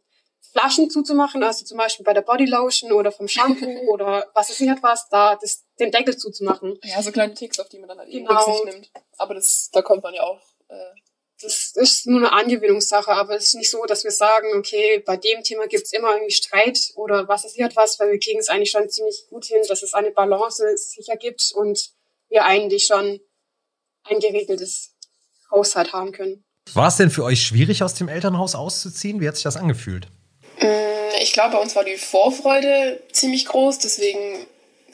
Flaschen 0.53 0.89
zuzumachen, 0.89 1.43
also 1.43 1.65
zum 1.65 1.77
Beispiel 1.77 2.05
bei 2.05 2.13
der 2.13 2.21
Bodylotion 2.21 2.91
oder 2.93 3.11
vom 3.11 3.27
Shampoo 3.27 3.79
oder 3.91 4.29
was 4.33 4.49
es 4.49 4.59
nicht 4.59 4.81
was, 4.81 5.09
da 5.09 5.35
das, 5.35 5.65
den 5.79 5.91
Deckel 5.91 6.15
zuzumachen. 6.15 6.79
ja, 6.83 7.01
so 7.01 7.11
kleine 7.11 7.33
Ticks, 7.33 7.59
auf 7.59 7.67
die 7.67 7.79
man 7.79 7.89
dann 7.89 7.99
halt 7.99 8.09
eben 8.09 8.25
Genau. 8.25 8.39
Rücksicht 8.39 8.65
nimmt. 8.65 8.91
Aber 9.17 9.33
das, 9.33 9.69
da 9.73 9.81
kommt 9.81 10.03
man 10.03 10.13
ja 10.13 10.23
auch. 10.23 10.39
Äh, 10.69 10.75
das 11.41 11.71
ist 11.75 12.07
nur 12.07 12.19
eine 12.19 12.31
Angewöhnungssache, 12.31 13.11
aber 13.11 13.35
es 13.35 13.47
ist 13.47 13.55
nicht 13.55 13.69
so, 13.69 13.83
dass 13.85 14.03
wir 14.03 14.11
sagen, 14.11 14.47
okay, 14.55 14.99
bei 15.05 15.17
dem 15.17 15.43
Thema 15.43 15.67
gibt's 15.67 15.91
immer 15.91 16.13
irgendwie 16.13 16.33
Streit 16.33 16.79
oder 16.95 17.27
was 17.27 17.43
ist 17.43 17.55
hier 17.55 17.65
etwas, 17.65 17.99
weil 17.99 18.11
wir 18.11 18.19
kriegen 18.19 18.39
es 18.39 18.49
eigentlich 18.49 18.71
schon 18.71 18.89
ziemlich 18.89 19.25
gut 19.29 19.45
hin, 19.45 19.61
dass 19.67 19.83
es 19.83 19.93
eine 19.93 20.11
Balance 20.11 20.63
sich 20.77 21.09
ergibt 21.09 21.51
und 21.53 21.91
wir 22.29 22.45
eigentlich 22.45 22.85
schon 22.85 23.19
ein 24.05 24.19
geregeltes 24.19 24.91
Haushalt 25.51 25.93
haben 25.93 26.11
können. 26.11 26.43
War 26.73 26.87
es 26.87 26.97
denn 26.97 27.09
für 27.11 27.23
euch 27.23 27.41
schwierig, 27.41 27.83
aus 27.83 27.93
dem 27.93 28.07
Elternhaus 28.07 28.55
auszuziehen? 28.55 29.19
Wie 29.19 29.27
hat 29.27 29.35
sich 29.35 29.43
das 29.43 29.57
angefühlt? 29.57 30.07
Mm, 30.59 30.67
Ich 31.21 31.33
glaube, 31.33 31.55
bei 31.55 31.61
uns 31.61 31.75
war 31.75 31.83
die 31.83 31.97
Vorfreude 31.97 33.01
ziemlich 33.11 33.45
groß, 33.45 33.79
deswegen 33.79 34.47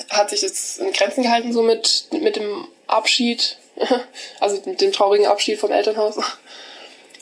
hat 0.09 0.31
sich 0.31 0.41
das 0.41 0.77
in 0.77 0.91
Grenzen 0.93 1.23
gehalten, 1.23 1.53
so 1.53 1.61
mit, 1.61 2.07
mit 2.11 2.35
dem 2.35 2.67
Abschied, 2.87 3.58
also 4.39 4.61
mit 4.65 4.81
dem 4.81 4.91
traurigen 4.91 5.27
Abschied 5.27 5.59
vom 5.59 5.71
Elternhaus. 5.71 6.17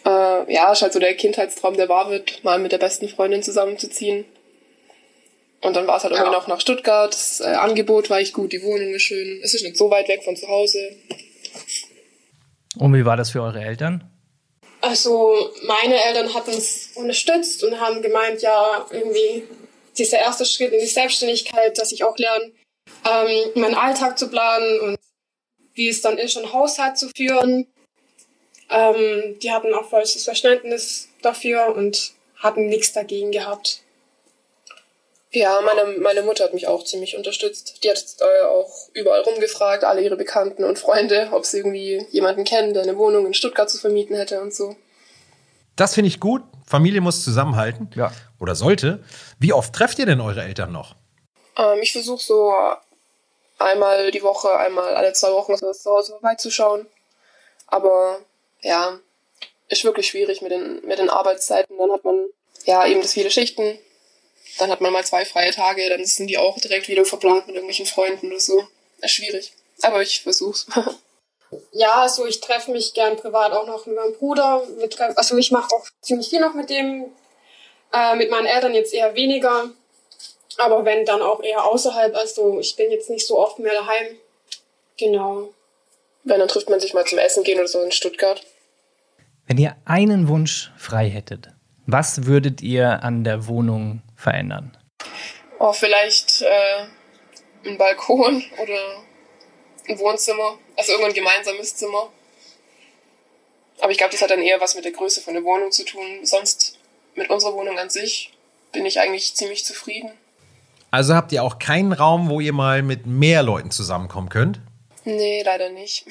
Äh, 0.05 0.53
ja, 0.53 0.71
ist 0.71 0.83
halt 0.83 0.93
so 0.93 0.99
der 0.99 1.15
Kindheitstraum, 1.15 1.75
der 1.75 1.89
wahr 1.89 2.09
wird, 2.09 2.41
mal 2.45 2.59
mit 2.59 2.71
der 2.71 2.77
besten 2.77 3.09
Freundin 3.09 3.43
zusammenzuziehen. 3.43 4.23
Und 5.59 5.75
dann 5.75 5.85
war 5.85 5.97
es 5.97 6.03
halt 6.03 6.13
irgendwie 6.13 6.31
noch 6.31 6.47
nach 6.47 6.61
Stuttgart. 6.61 7.11
Das 7.11 7.41
äh, 7.41 7.47
Angebot 7.47 8.09
war 8.09 8.19
echt 8.19 8.33
gut, 8.33 8.53
die 8.53 8.63
Wohnung 8.63 8.93
ist 8.93 9.01
schön. 9.01 9.41
Es 9.43 9.53
ist 9.53 9.63
nicht 9.63 9.75
so 9.75 9.91
weit 9.91 10.07
weg 10.07 10.23
von 10.23 10.37
zu 10.37 10.47
Hause. 10.47 10.95
Und 12.77 12.93
wie 12.93 13.03
war 13.03 13.17
das 13.17 13.31
für 13.31 13.41
eure 13.41 13.59
Eltern? 13.59 14.09
Also 14.79 15.51
meine 15.63 16.01
Eltern 16.01 16.33
hatten 16.33 16.51
es 16.51 16.91
unterstützt 16.95 17.63
und 17.63 17.79
haben 17.79 18.01
gemeint, 18.01 18.41
ja, 18.41 18.85
irgendwie 18.91 19.43
dieser 19.97 20.19
erste 20.19 20.45
Schritt 20.45 20.71
in 20.71 20.79
die 20.79 20.85
Selbstständigkeit, 20.85 21.77
dass 21.77 21.91
ich 21.91 22.03
auch 22.03 22.17
lerne, 22.17 22.51
ähm, 23.09 23.61
meinen 23.61 23.75
Alltag 23.75 24.17
zu 24.17 24.29
planen 24.29 24.79
und 24.79 24.97
wie 25.77 25.87
es 25.87 26.01
dann 26.01 26.17
ist, 26.17 26.35
einen 26.37 26.51
Haushalt 26.51 26.97
zu 26.97 27.09
führen. 27.15 27.67
Ähm, 28.69 29.39
die 29.41 29.51
hatten 29.51 29.73
auch 29.73 29.89
volles 29.89 30.21
Verständnis 30.23 31.07
dafür 31.21 31.75
und 31.75 32.13
hatten 32.35 32.67
nichts 32.67 32.91
dagegen 32.91 33.31
gehabt. 33.31 33.81
Ja, 35.31 35.59
meine, 35.61 35.99
meine 35.99 36.21
Mutter 36.23 36.45
hat 36.45 36.53
mich 36.53 36.67
auch 36.67 36.83
ziemlich 36.83 37.15
unterstützt. 37.15 37.83
Die 37.83 37.89
hat 37.89 38.03
äh, 38.19 38.45
auch 38.45 38.89
überall 38.93 39.21
rumgefragt, 39.21 39.83
alle 39.83 40.01
ihre 40.01 40.15
Bekannten 40.15 40.63
und 40.63 40.79
Freunde, 40.79 41.29
ob 41.31 41.45
sie 41.45 41.57
irgendwie 41.57 42.05
jemanden 42.11 42.43
kennen, 42.43 42.73
der 42.73 42.83
eine 42.83 42.97
Wohnung 42.97 43.25
in 43.25 43.33
Stuttgart 43.33 43.69
zu 43.69 43.77
vermieten 43.77 44.15
hätte 44.15 44.41
und 44.41 44.53
so. 44.53 44.75
Das 45.75 45.93
finde 45.93 46.07
ich 46.07 46.19
gut. 46.19 46.41
Familie 46.65 47.01
muss 47.01 47.23
zusammenhalten. 47.23 47.89
Ja. 47.95 48.11
Oder 48.39 48.55
sollte. 48.55 49.03
Wie 49.37 49.53
oft 49.53 49.73
trefft 49.73 49.99
ihr 49.99 50.05
denn 50.05 50.21
eure 50.21 50.41
Eltern 50.41 50.71
noch? 50.71 50.95
Ähm, 51.57 51.79
ich 51.81 51.91
versuche 51.91 52.23
so 52.23 52.53
einmal 53.59 54.11
die 54.11 54.23
Woche, 54.23 54.55
einmal 54.55 54.95
alle 54.95 55.13
zwei 55.13 55.31
Wochen 55.31 55.55
so 55.57 55.71
zu 55.71 55.91
Hause 55.91 56.11
vorbeizuschauen. 56.13 56.87
Aber 57.67 58.19
ja, 58.61 58.99
ist 59.69 59.83
wirklich 59.83 60.07
schwierig 60.07 60.41
mit 60.41 60.51
den, 60.51 60.85
mit 60.85 60.99
den 60.99 61.09
Arbeitszeiten. 61.09 61.77
Dann 61.77 61.91
hat 61.91 62.03
man 62.03 62.27
ja 62.65 62.85
eben 62.85 63.01
das 63.01 63.13
viele 63.13 63.31
Schichten. 63.31 63.79
Dann 64.59 64.71
hat 64.71 64.81
man 64.81 64.93
mal 64.93 65.05
zwei 65.05 65.25
freie 65.25 65.51
Tage, 65.51 65.87
dann 65.89 66.03
sind 66.05 66.27
die 66.27 66.37
auch 66.37 66.57
direkt 66.59 66.87
wieder 66.87 67.05
verplant 67.05 67.47
mit 67.47 67.55
irgendwelchen 67.55 67.85
Freunden 67.85 68.27
oder 68.27 68.39
so. 68.39 68.67
Ist 69.01 69.11
schwierig. 69.11 69.53
Aber 69.81 70.01
ich 70.01 70.23
versuch's. 70.23 70.65
ja, 71.71 72.01
also 72.01 72.25
ich 72.25 72.39
treffe 72.39 72.71
mich 72.71 72.93
gern 72.93 73.17
privat 73.17 73.51
auch 73.51 73.67
noch 73.67 73.85
mit 73.85 73.95
meinem 73.95 74.13
Bruder. 74.13 74.63
Also 75.15 75.37
ich 75.37 75.51
mache 75.51 75.75
auch 75.75 75.85
ziemlich 76.01 76.29
viel 76.29 76.39
noch 76.39 76.53
mit 76.53 76.69
dem. 76.69 77.11
Äh, 77.93 78.15
mit 78.15 78.29
meinen 78.29 78.47
Eltern 78.47 78.73
jetzt 78.73 78.93
eher 78.93 79.15
weniger. 79.15 79.69
Aber 80.57 80.85
wenn, 80.85 81.05
dann 81.05 81.21
auch 81.21 81.41
eher 81.41 81.65
außerhalb. 81.65 82.15
Also 82.15 82.59
ich 82.59 82.75
bin 82.75 82.91
jetzt 82.91 83.09
nicht 83.09 83.27
so 83.27 83.39
oft 83.39 83.59
mehr 83.59 83.73
daheim. 83.73 84.17
Genau. 84.97 85.49
Wenn, 86.23 86.39
dann 86.39 86.47
trifft 86.47 86.69
man 86.69 86.79
sich 86.79 86.93
mal 86.93 87.05
zum 87.05 87.19
Essen 87.19 87.43
gehen 87.43 87.59
oder 87.59 87.67
so 87.67 87.81
in 87.81 87.91
Stuttgart. 87.91 88.43
Wenn 89.45 89.57
ihr 89.57 89.75
einen 89.85 90.27
Wunsch 90.27 90.71
frei 90.77 91.09
hättet, 91.09 91.49
was 91.85 92.25
würdet 92.25 92.61
ihr 92.61 93.03
an 93.03 93.23
der 93.23 93.47
Wohnung 93.47 94.01
verändern? 94.15 94.75
Oh, 95.59 95.71
vielleicht 95.71 96.41
äh, 96.41 96.85
ein 97.65 97.77
Balkon 97.77 98.43
oder 98.61 99.03
ein 99.87 99.99
Wohnzimmer. 99.99 100.57
Also 100.75 100.91
irgendein 100.91 101.13
gemeinsames 101.13 101.75
Zimmer. 101.75 102.11
Aber 103.79 103.91
ich 103.91 103.97
glaube, 103.97 104.11
das 104.11 104.21
hat 104.21 104.31
dann 104.31 104.41
eher 104.41 104.59
was 104.59 104.75
mit 104.75 104.85
der 104.85 104.91
Größe 104.91 105.21
von 105.21 105.35
der 105.35 105.43
Wohnung 105.43 105.71
zu 105.71 105.85
tun. 105.85 106.25
Sonst 106.25 106.79
mit 107.15 107.29
unserer 107.29 107.53
Wohnung 107.53 107.77
an 107.77 107.89
sich 107.89 108.33
bin 108.71 108.85
ich 108.85 108.99
eigentlich 108.99 109.35
ziemlich 109.35 109.63
zufrieden. 109.63 110.11
Also 110.91 111.15
habt 111.15 111.31
ihr 111.31 111.43
auch 111.43 111.59
keinen 111.59 111.93
Raum, 111.93 112.29
wo 112.29 112.39
ihr 112.39 112.53
mal 112.53 112.81
mit 112.81 113.05
mehr 113.05 113.43
Leuten 113.43 113.71
zusammenkommen 113.71 114.29
könnt? 114.29 114.59
Nee, 115.03 115.43
leider 115.43 115.69
nicht. 115.69 116.05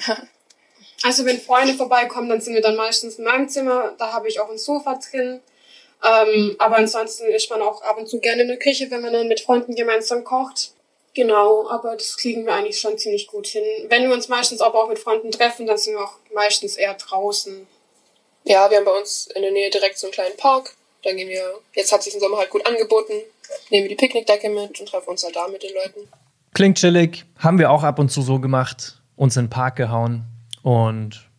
also 1.03 1.25
wenn 1.25 1.39
Freunde 1.39 1.73
vorbeikommen, 1.73 2.29
dann 2.29 2.41
sind 2.41 2.53
wir 2.53 2.61
dann 2.61 2.75
meistens 2.75 3.15
in 3.15 3.25
meinem 3.25 3.49
Zimmer. 3.49 3.93
Da 3.97 4.13
habe 4.13 4.27
ich 4.27 4.39
auch 4.39 4.49
ein 4.49 4.57
Sofa 4.57 4.99
drin. 5.11 5.39
Ähm, 6.03 6.55
aber 6.59 6.77
ansonsten 6.77 7.25
ist 7.25 7.49
man 7.49 7.61
auch 7.61 7.81
ab 7.81 7.97
und 7.97 8.07
zu 8.07 8.19
gerne 8.19 8.43
in 8.43 8.47
der 8.47 8.59
Küche, 8.59 8.89
wenn 8.91 9.01
man 9.01 9.13
dann 9.13 9.27
mit 9.27 9.41
Freunden 9.41 9.75
gemeinsam 9.75 10.23
kocht. 10.23 10.71
Genau, 11.15 11.67
aber 11.67 11.95
das 11.95 12.17
kriegen 12.17 12.45
wir 12.45 12.53
eigentlich 12.53 12.79
schon 12.79 12.97
ziemlich 12.99 13.25
gut 13.25 13.47
hin. 13.47 13.63
Wenn 13.89 14.03
wir 14.03 14.13
uns 14.13 14.27
meistens 14.27 14.61
aber 14.61 14.83
auch 14.83 14.87
mit 14.89 14.99
Freunden 14.99 15.31
treffen, 15.31 15.65
dann 15.65 15.77
sind 15.77 15.95
wir 15.95 16.03
auch 16.03 16.19
meistens 16.31 16.77
eher 16.77 16.93
draußen. 16.93 17.67
Ja, 18.43 18.69
wir 18.69 18.77
haben 18.77 18.85
bei 18.85 18.91
uns 18.91 19.27
in 19.33 19.41
der 19.41 19.51
Nähe 19.51 19.71
direkt 19.71 19.97
so 19.97 20.05
einen 20.07 20.13
kleinen 20.13 20.37
Park. 20.37 20.75
Da 21.03 21.11
gehen 21.13 21.27
wir, 21.27 21.59
jetzt 21.73 21.91
hat 21.91 22.03
sich 22.03 22.13
im 22.13 22.19
Sommer 22.19 22.37
halt 22.37 22.51
gut 22.51 22.65
angeboten, 22.67 23.13
nehmen 23.69 23.83
wir 23.83 23.89
die 23.89 23.95
Picknickdecke 23.95 24.49
mit 24.49 24.79
und 24.79 24.87
treffen 24.87 25.09
uns 25.09 25.23
halt 25.23 25.35
da 25.35 25.47
mit 25.47 25.63
den 25.63 25.73
Leuten. 25.73 26.09
Klingt 26.53 26.77
chillig, 26.77 27.25
haben 27.37 27.59
wir 27.59 27.71
auch 27.71 27.83
ab 27.83 27.99
und 27.99 28.09
zu 28.11 28.21
so 28.21 28.39
gemacht, 28.39 29.01
uns 29.15 29.37
in 29.37 29.45
den 29.45 29.49
Park 29.49 29.75
gehauen 29.75 30.23
und 30.63 31.29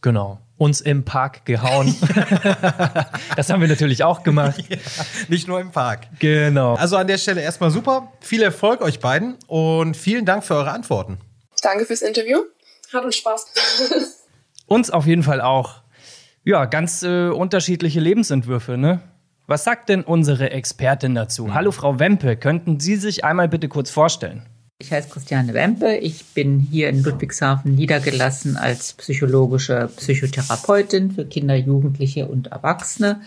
genau, 0.00 0.38
uns 0.58 0.80
im 0.80 1.04
Park 1.04 1.44
gehauen. 1.44 1.94
das 3.36 3.50
haben 3.50 3.60
wir 3.60 3.68
natürlich 3.68 4.04
auch 4.04 4.22
gemacht. 4.22 4.62
Ja, 4.68 4.76
nicht 5.28 5.48
nur 5.48 5.60
im 5.60 5.70
Park. 5.70 6.06
Genau. 6.18 6.74
Also 6.74 6.96
an 6.96 7.06
der 7.06 7.18
Stelle 7.18 7.42
erstmal 7.42 7.70
super. 7.70 8.12
Viel 8.20 8.42
Erfolg 8.42 8.80
euch 8.80 9.00
beiden 9.00 9.36
und 9.46 9.96
vielen 9.96 10.24
Dank 10.24 10.44
für 10.44 10.54
eure 10.54 10.70
Antworten. 10.70 11.18
Danke 11.62 11.84
fürs 11.84 12.02
Interview. 12.02 12.40
Hat 12.92 13.04
uns 13.04 13.16
Spaß. 13.16 13.46
uns 14.66 14.90
auf 14.90 15.06
jeden 15.06 15.22
Fall 15.22 15.40
auch. 15.40 15.82
Ja, 16.44 16.64
ganz 16.64 17.02
äh, 17.02 17.28
unterschiedliche 17.28 18.00
Lebensentwürfe, 18.00 18.76
ne? 18.76 19.00
Was 19.48 19.62
sagt 19.62 19.90
denn 19.90 20.02
unsere 20.02 20.50
Expertin 20.50 21.14
dazu? 21.14 21.44
Mhm. 21.46 21.54
Hallo 21.54 21.70
Frau 21.70 22.00
Wempe, 22.00 22.36
könnten 22.36 22.80
Sie 22.80 22.96
sich 22.96 23.24
einmal 23.24 23.48
bitte 23.48 23.68
kurz 23.68 23.90
vorstellen? 23.90 24.42
Ich 24.78 24.90
heiße 24.90 25.08
Christiane 25.08 25.54
Wempe. 25.54 25.96
Ich 25.98 26.24
bin 26.34 26.58
hier 26.58 26.88
in 26.88 27.02
Ludwigshafen 27.02 27.76
niedergelassen 27.76 28.56
als 28.56 28.94
psychologische 28.94 29.88
Psychotherapeutin 29.96 31.12
für 31.12 31.24
Kinder, 31.24 31.54
Jugendliche 31.54 32.26
und 32.26 32.48
Erwachsene 32.48 33.20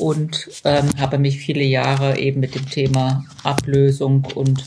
und 0.00 0.50
ähm, 0.64 0.90
habe 0.98 1.18
mich 1.18 1.38
viele 1.38 1.62
Jahre 1.62 2.18
eben 2.18 2.40
mit 2.40 2.56
dem 2.56 2.68
Thema 2.68 3.24
Ablösung 3.44 4.26
und 4.34 4.64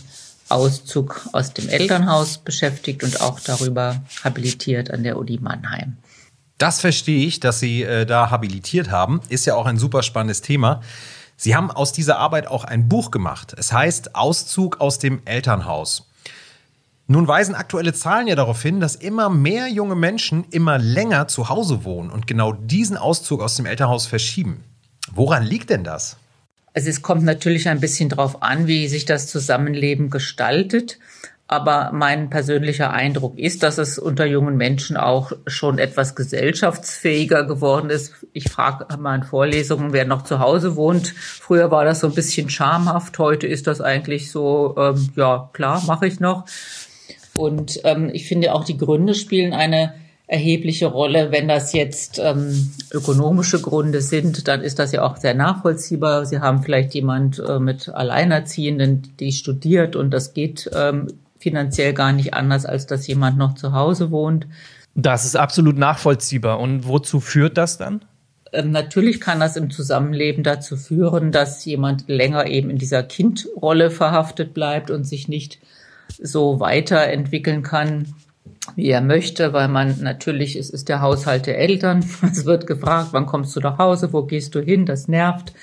Auszug 0.47 1.27
aus 1.33 1.53
dem 1.53 1.67
Elternhaus 1.67 2.37
beschäftigt 2.37 3.03
und 3.03 3.19
auch 3.19 3.41
darüber 3.41 4.01
habilitiert 4.23 4.91
an 4.91 5.03
der 5.03 5.17
Uni 5.17 5.39
Mannheim. 5.41 5.97
Das 6.57 6.79
verstehe 6.79 7.25
ich, 7.25 7.39
dass 7.39 7.59
Sie 7.59 7.83
äh, 7.83 8.05
da 8.05 8.31
habilitiert 8.31 8.89
haben. 8.89 9.21
Ist 9.29 9.45
ja 9.45 9.55
auch 9.55 9.65
ein 9.65 9.77
super 9.77 10.03
spannendes 10.03 10.41
Thema. 10.41 10.81
Sie 11.37 11.55
haben 11.55 11.69
aus 11.69 11.91
dieser 11.91 12.17
Arbeit 12.17 12.47
auch 12.47 12.63
ein 12.63 12.87
Buch 12.87 13.11
gemacht. 13.11 13.53
Es 13.57 13.73
heißt 13.73 14.15
Auszug 14.15 14.79
aus 14.79 14.99
dem 14.99 15.21
Elternhaus. 15.25 16.09
Nun 17.07 17.27
weisen 17.27 17.53
aktuelle 17.53 17.93
Zahlen 17.93 18.27
ja 18.27 18.35
darauf 18.35 18.61
hin, 18.61 18.79
dass 18.79 18.95
immer 18.95 19.29
mehr 19.29 19.67
junge 19.67 19.95
Menschen 19.95 20.45
immer 20.49 20.79
länger 20.79 21.27
zu 21.27 21.49
Hause 21.49 21.83
wohnen 21.83 22.09
und 22.09 22.25
genau 22.25 22.53
diesen 22.53 22.97
Auszug 22.97 23.41
aus 23.41 23.57
dem 23.57 23.65
Elternhaus 23.65 24.07
verschieben. 24.07 24.63
Woran 25.11 25.43
liegt 25.43 25.69
denn 25.69 25.83
das? 25.83 26.17
Also 26.73 26.89
es 26.89 27.01
kommt 27.01 27.23
natürlich 27.23 27.69
ein 27.69 27.79
bisschen 27.79 28.09
darauf 28.09 28.41
an, 28.41 28.65
wie 28.65 28.87
sich 28.87 29.05
das 29.05 29.27
Zusammenleben 29.27 30.09
gestaltet. 30.09 30.97
Aber 31.47 31.91
mein 31.93 32.31
persönlicher 32.31 32.91
Eindruck 32.91 33.37
ist, 33.37 33.61
dass 33.61 33.77
es 33.77 33.99
unter 33.99 34.25
jungen 34.25 34.57
Menschen 34.57 34.97
auch 34.97 35.31
schon 35.45 35.77
etwas 35.77 36.15
gesellschaftsfähiger 36.15 37.43
geworden 37.43 37.91
ist. 37.91 38.25
Ich 38.33 38.49
frage 38.49 38.87
mal 38.97 39.17
in 39.17 39.23
Vorlesungen, 39.23 39.93
wer 39.93 40.05
noch 40.05 40.23
zu 40.23 40.39
Hause 40.39 40.75
wohnt. 40.75 41.09
Früher 41.09 41.69
war 41.69 41.85
das 41.85 41.99
so 41.99 42.07
ein 42.07 42.15
bisschen 42.15 42.49
schamhaft. 42.49 43.19
Heute 43.19 43.45
ist 43.45 43.67
das 43.67 43.79
eigentlich 43.79 44.31
so, 44.31 44.75
ähm, 44.77 45.09
ja, 45.15 45.49
klar, 45.53 45.83
mache 45.85 46.07
ich 46.07 46.19
noch. 46.19 46.45
Und 47.37 47.79
ähm, 47.83 48.09
ich 48.11 48.27
finde 48.27 48.53
auch 48.53 48.63
die 48.63 48.77
Gründe 48.77 49.13
spielen 49.13 49.53
eine 49.53 49.93
erhebliche 50.27 50.87
Rolle. 50.87 51.31
Wenn 51.31 51.47
das 51.47 51.73
jetzt 51.73 52.19
ähm, 52.23 52.71
ökonomische 52.91 53.61
Gründe 53.61 54.01
sind, 54.01 54.47
dann 54.47 54.61
ist 54.61 54.79
das 54.79 54.91
ja 54.91 55.03
auch 55.03 55.17
sehr 55.17 55.35
nachvollziehbar. 55.35 56.25
Sie 56.25 56.39
haben 56.39 56.63
vielleicht 56.63 56.95
jemand 56.95 57.37
äh, 57.37 57.59
mit 57.59 57.89
Alleinerziehenden, 57.89 59.13
die 59.19 59.31
studiert 59.31 59.95
und 59.95 60.09
das 60.11 60.33
geht 60.33 60.69
ähm, 60.73 61.07
finanziell 61.45 61.93
gar 61.93 62.11
nicht 62.11 62.33
anders, 62.33 62.65
als 62.65 62.87
dass 62.87 63.05
jemand 63.05 63.37
noch 63.37 63.53
zu 63.53 63.71
Hause 63.71 64.09
wohnt. 64.09 64.47
Das 64.95 65.25
ist 65.25 65.35
absolut 65.35 65.77
nachvollziehbar. 65.77 66.59
Und 66.59 66.87
wozu 66.87 67.19
führt 67.19 67.55
das 67.59 67.77
dann? 67.77 68.03
Ähm, 68.51 68.71
natürlich 68.71 69.21
kann 69.21 69.39
das 69.39 69.55
im 69.55 69.69
Zusammenleben 69.69 70.43
dazu 70.43 70.75
führen, 70.75 71.31
dass 71.31 71.63
jemand 71.63 72.05
länger 72.07 72.47
eben 72.47 72.71
in 72.71 72.79
dieser 72.79 73.03
Kindrolle 73.03 73.91
verhaftet 73.91 74.55
bleibt 74.55 74.89
und 74.89 75.03
sich 75.03 75.27
nicht 75.27 75.59
so 76.19 76.59
weiterentwickeln 76.59 77.61
kann, 77.61 78.15
wie 78.75 78.89
er 78.89 79.01
möchte, 79.01 79.53
weil 79.53 79.67
man 79.67 80.01
natürlich, 80.01 80.55
es 80.55 80.71
ist 80.71 80.89
der 80.89 81.01
Haushalt 81.01 81.45
der 81.45 81.59
Eltern. 81.59 82.03
Es 82.23 82.45
wird 82.45 82.65
gefragt, 82.65 83.09
wann 83.11 83.27
kommst 83.27 83.55
du 83.55 83.59
nach 83.59 83.77
Hause, 83.77 84.13
wo 84.13 84.23
gehst 84.23 84.55
du 84.55 84.61
hin, 84.61 84.87
das 84.87 85.07
nervt. 85.07 85.53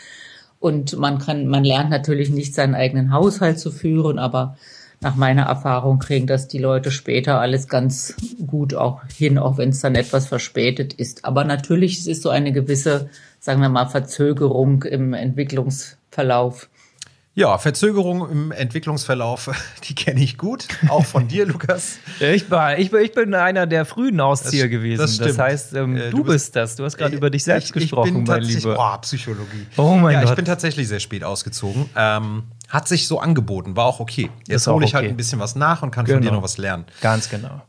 Und 0.60 0.96
man 0.96 1.18
kann, 1.18 1.48
man 1.48 1.64
lernt 1.64 1.90
natürlich 1.90 2.30
nicht 2.30 2.54
seinen 2.54 2.76
eigenen 2.76 3.12
Haushalt 3.12 3.58
zu 3.58 3.72
führen, 3.72 4.20
aber 4.20 4.56
nach 5.02 5.16
meiner 5.16 5.42
Erfahrung 5.42 5.98
kriegen 5.98 6.26
das 6.26 6.48
die 6.48 6.58
Leute 6.58 6.90
später 6.90 7.40
alles 7.40 7.68
ganz 7.68 8.14
gut 8.46 8.72
auch 8.74 9.00
hin, 9.14 9.36
auch 9.38 9.58
wenn 9.58 9.70
es 9.70 9.80
dann 9.80 9.94
etwas 9.94 10.26
verspätet 10.26 10.94
ist. 10.94 11.24
Aber 11.24 11.44
natürlich 11.44 11.98
es 11.98 12.06
ist 12.06 12.22
so 12.22 12.30
eine 12.30 12.52
gewisse, 12.52 13.10
sagen 13.40 13.60
wir 13.60 13.68
mal, 13.68 13.86
Verzögerung 13.86 14.84
im 14.84 15.12
Entwicklungsverlauf. 15.12 16.68
Ja, 17.34 17.56
Verzögerung 17.56 18.28
im 18.30 18.52
Entwicklungsverlauf, 18.52 19.50
die 19.88 19.94
kenne 19.94 20.22
ich 20.22 20.36
gut. 20.36 20.68
Auch 20.88 21.06
von 21.06 21.28
dir, 21.28 21.46
Lukas. 21.46 21.96
Ich, 22.20 22.50
war, 22.50 22.78
ich, 22.78 22.92
ich 22.92 23.12
bin 23.12 23.32
einer 23.34 23.66
der 23.66 23.86
frühen 23.86 24.20
Auszieher 24.20 24.64
Das- 24.64 24.70
gewesen. 24.70 24.98
das 25.00 25.16
Das, 25.16 25.26
stimmt. 25.28 25.38
heißt, 25.38 25.74
ähm, 25.74 25.96
Äh, 25.96 26.10
du, 26.10 26.18
du 26.18 26.24
bist- 26.24 26.34
bist 26.34 26.56
das. 26.56 26.76
Du 26.76 26.84
hast 26.84 26.98
gerade 26.98 27.16
über 27.16 27.30
dich 27.30 27.42
selbst 27.44 27.70
ich, 27.70 27.76
ich 27.76 27.82
gesprochen, 27.84 28.12
bin 28.12 28.24
mein 28.24 28.26
tatsächlich- 28.26 28.64
Lieber. 28.64 28.76
Oh, 28.94 28.98
Psychologie. 29.00 29.66
Oh 29.78 29.94
mein 29.94 30.12
ja, 30.12 30.20
ich 30.20 30.26
Gott. 30.26 30.36
bin 30.36 30.44
tatsächlich 30.44 30.86
sehr 30.88 31.00
spät 31.00 31.24
ausgezogen. 31.24 31.88
Ähm, 31.96 32.42
hat 32.72 32.88
sich 32.88 33.06
so 33.06 33.20
angeboten, 33.20 33.76
war 33.76 33.84
auch 33.84 34.00
okay. 34.00 34.30
Jetzt 34.48 34.66
hole 34.66 34.86
ich 34.86 34.94
halt 34.94 35.04
okay. 35.04 35.12
ein 35.12 35.16
bisschen 35.18 35.38
was 35.38 35.54
nach 35.54 35.82
und 35.82 35.90
kann 35.90 36.06
von 36.06 36.16
Genau. 36.16 36.30
dir 36.30 36.36
noch 36.36 36.42
was 36.42 36.56
lernen. 36.56 36.86
Ganz 37.02 37.28
genau. 37.28 37.60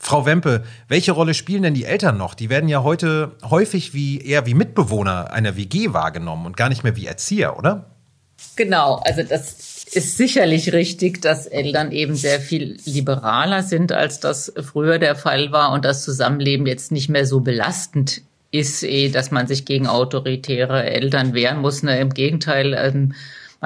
Frau 0.00 0.24
Wempe, 0.24 0.64
welche 0.88 1.12
Rolle 1.12 1.34
spielen 1.34 1.62
denn 1.62 1.74
die 1.74 1.84
Eltern 1.84 2.16
noch? 2.16 2.32
Die 2.32 2.48
werden 2.48 2.68
ja 2.70 2.82
heute 2.82 3.32
häufig 3.44 3.92
wie 3.92 4.18
eher 4.18 4.46
wie 4.46 4.54
Mitbewohner 4.54 5.30
einer 5.30 5.56
WG 5.56 5.92
wahrgenommen 5.92 6.46
und 6.46 6.56
gar 6.56 6.70
nicht 6.70 6.84
mehr 6.84 6.96
wie 6.96 7.06
Erzieher, 7.06 7.58
oder? 7.58 7.90
Genau, 8.56 8.96
also 9.04 9.22
das 9.22 9.84
ist 9.92 10.16
sicherlich 10.16 10.72
richtig, 10.72 11.20
dass 11.20 11.46
Eltern 11.46 11.92
eben 11.92 12.14
sehr 12.14 12.40
viel 12.40 12.78
liberaler 12.86 13.62
sind, 13.62 13.92
als 13.92 14.20
das 14.20 14.52
früher 14.62 14.98
der 14.98 15.16
Fall 15.16 15.52
war 15.52 15.72
und 15.72 15.84
das 15.84 16.02
Zusammenleben 16.02 16.66
jetzt 16.66 16.92
nicht 16.92 17.10
mehr 17.10 17.26
so 17.26 17.40
belastend 17.40 18.22
ist, 18.52 18.82
eh, 18.84 19.10
dass 19.10 19.30
man 19.30 19.46
sich 19.46 19.66
gegen 19.66 19.86
autoritäre 19.86 20.84
Eltern 20.84 21.34
wehren 21.34 21.60
muss. 21.60 21.82
Ne? 21.82 21.98
Im 22.00 22.10
Gegenteil, 22.10 22.74
ähm, 22.74 23.12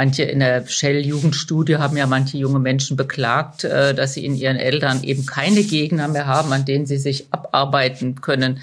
manche 0.00 0.22
in 0.22 0.40
der 0.40 0.66
Shell-Jugendstudie 0.66 1.76
haben 1.76 1.94
ja 1.94 2.06
manche 2.06 2.38
junge 2.38 2.58
Menschen 2.58 2.96
beklagt, 2.96 3.64
äh, 3.64 3.94
dass 3.94 4.14
sie 4.14 4.24
in 4.24 4.34
ihren 4.34 4.56
Eltern 4.56 5.02
eben 5.02 5.26
keine 5.26 5.62
Gegner 5.62 6.08
mehr 6.08 6.26
haben, 6.26 6.54
an 6.54 6.64
denen 6.64 6.86
sie 6.86 6.96
sich 6.96 7.26
abarbeiten 7.32 8.22
können. 8.22 8.60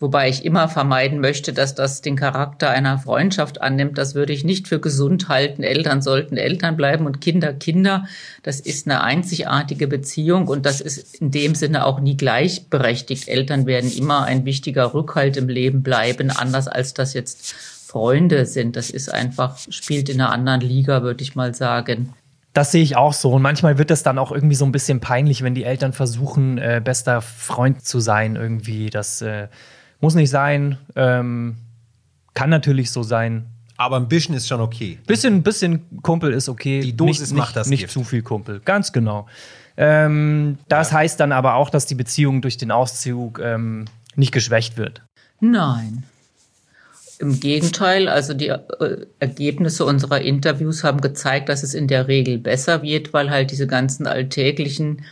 Wobei 0.00 0.30
ich 0.30 0.46
immer 0.46 0.70
vermeiden 0.70 1.20
möchte, 1.20 1.52
dass 1.52 1.74
das 1.74 2.00
den 2.00 2.16
Charakter 2.16 2.70
einer 2.70 2.98
Freundschaft 2.98 3.60
annimmt. 3.60 3.98
Das 3.98 4.14
würde 4.14 4.32
ich 4.32 4.44
nicht 4.44 4.66
für 4.66 4.80
gesund 4.80 5.28
halten. 5.28 5.62
Eltern 5.62 6.00
sollten 6.00 6.38
Eltern 6.38 6.78
bleiben 6.78 7.04
und 7.04 7.20
Kinder 7.20 7.52
Kinder. 7.52 8.06
Das 8.42 8.58
ist 8.58 8.86
eine 8.86 9.04
einzigartige 9.04 9.88
Beziehung 9.88 10.48
und 10.48 10.64
das 10.64 10.80
ist 10.80 11.16
in 11.16 11.30
dem 11.30 11.54
Sinne 11.54 11.84
auch 11.84 12.00
nie 12.00 12.16
gleichberechtigt. 12.16 13.28
Eltern 13.28 13.66
werden 13.66 13.92
immer 13.92 14.24
ein 14.24 14.46
wichtiger 14.46 14.94
Rückhalt 14.94 15.36
im 15.36 15.50
Leben 15.50 15.82
bleiben, 15.82 16.30
anders 16.30 16.66
als 16.66 16.94
das 16.94 17.12
jetzt 17.12 17.54
Freunde 17.92 18.46
sind. 18.46 18.74
Das 18.74 18.88
ist 18.88 19.12
einfach, 19.12 19.58
spielt 19.68 20.08
in 20.08 20.18
einer 20.18 20.32
anderen 20.32 20.62
Liga, 20.62 21.02
würde 21.02 21.22
ich 21.22 21.36
mal 21.36 21.54
sagen. 21.54 22.14
Das 22.54 22.72
sehe 22.72 22.82
ich 22.82 22.96
auch 22.96 23.12
so. 23.12 23.32
Und 23.32 23.42
manchmal 23.42 23.76
wird 23.76 23.90
es 23.90 24.02
dann 24.02 24.18
auch 24.18 24.32
irgendwie 24.32 24.54
so 24.54 24.64
ein 24.64 24.72
bisschen 24.72 25.00
peinlich, 25.00 25.42
wenn 25.42 25.54
die 25.54 25.64
Eltern 25.64 25.92
versuchen, 25.92 26.56
äh, 26.56 26.80
bester 26.82 27.20
Freund 27.20 27.84
zu 27.84 28.00
sein. 28.00 28.36
Irgendwie. 28.36 28.88
Das 28.88 29.20
äh, 29.20 29.48
muss 30.00 30.14
nicht 30.14 30.30
sein. 30.30 30.78
Ähm, 30.96 31.56
kann 32.32 32.48
natürlich 32.48 32.90
so 32.90 33.02
sein. 33.02 33.44
Aber 33.76 33.96
ein 33.96 34.08
bisschen 34.08 34.34
ist 34.34 34.48
schon 34.48 34.62
okay. 34.62 34.98
Bisschen, 35.06 35.42
bisschen 35.42 36.00
Kumpel 36.02 36.32
ist 36.32 36.48
okay. 36.48 36.80
Die 36.80 36.96
Dosis 36.96 37.30
nicht, 37.30 37.38
macht 37.38 37.48
nicht, 37.48 37.56
das 37.56 37.66
Nicht 37.68 37.80
Gift. 37.80 37.92
zu 37.92 38.04
viel 38.04 38.22
Kumpel. 38.22 38.60
Ganz 38.64 38.92
genau. 38.92 39.26
Ähm, 39.76 40.58
das 40.68 40.92
heißt 40.92 41.20
dann 41.20 41.32
aber 41.32 41.54
auch, 41.56 41.68
dass 41.68 41.84
die 41.84 41.94
Beziehung 41.94 42.40
durch 42.40 42.56
den 42.56 42.70
Auszug 42.70 43.38
ähm, 43.38 43.84
nicht 44.16 44.32
geschwächt 44.32 44.78
wird. 44.78 45.02
Nein. 45.40 46.04
Im 47.22 47.38
Gegenteil, 47.38 48.08
also 48.08 48.34
die 48.34 48.48
äh, 48.48 49.06
Ergebnisse 49.20 49.84
unserer 49.84 50.20
Interviews 50.20 50.82
haben 50.82 51.00
gezeigt, 51.00 51.48
dass 51.48 51.62
es 51.62 51.72
in 51.72 51.86
der 51.86 52.08
Regel 52.08 52.36
besser 52.36 52.82
wird, 52.82 53.12
weil 53.12 53.30
halt 53.30 53.52
diese 53.52 53.68
ganzen 53.68 54.08
alltäglichen 54.08 55.04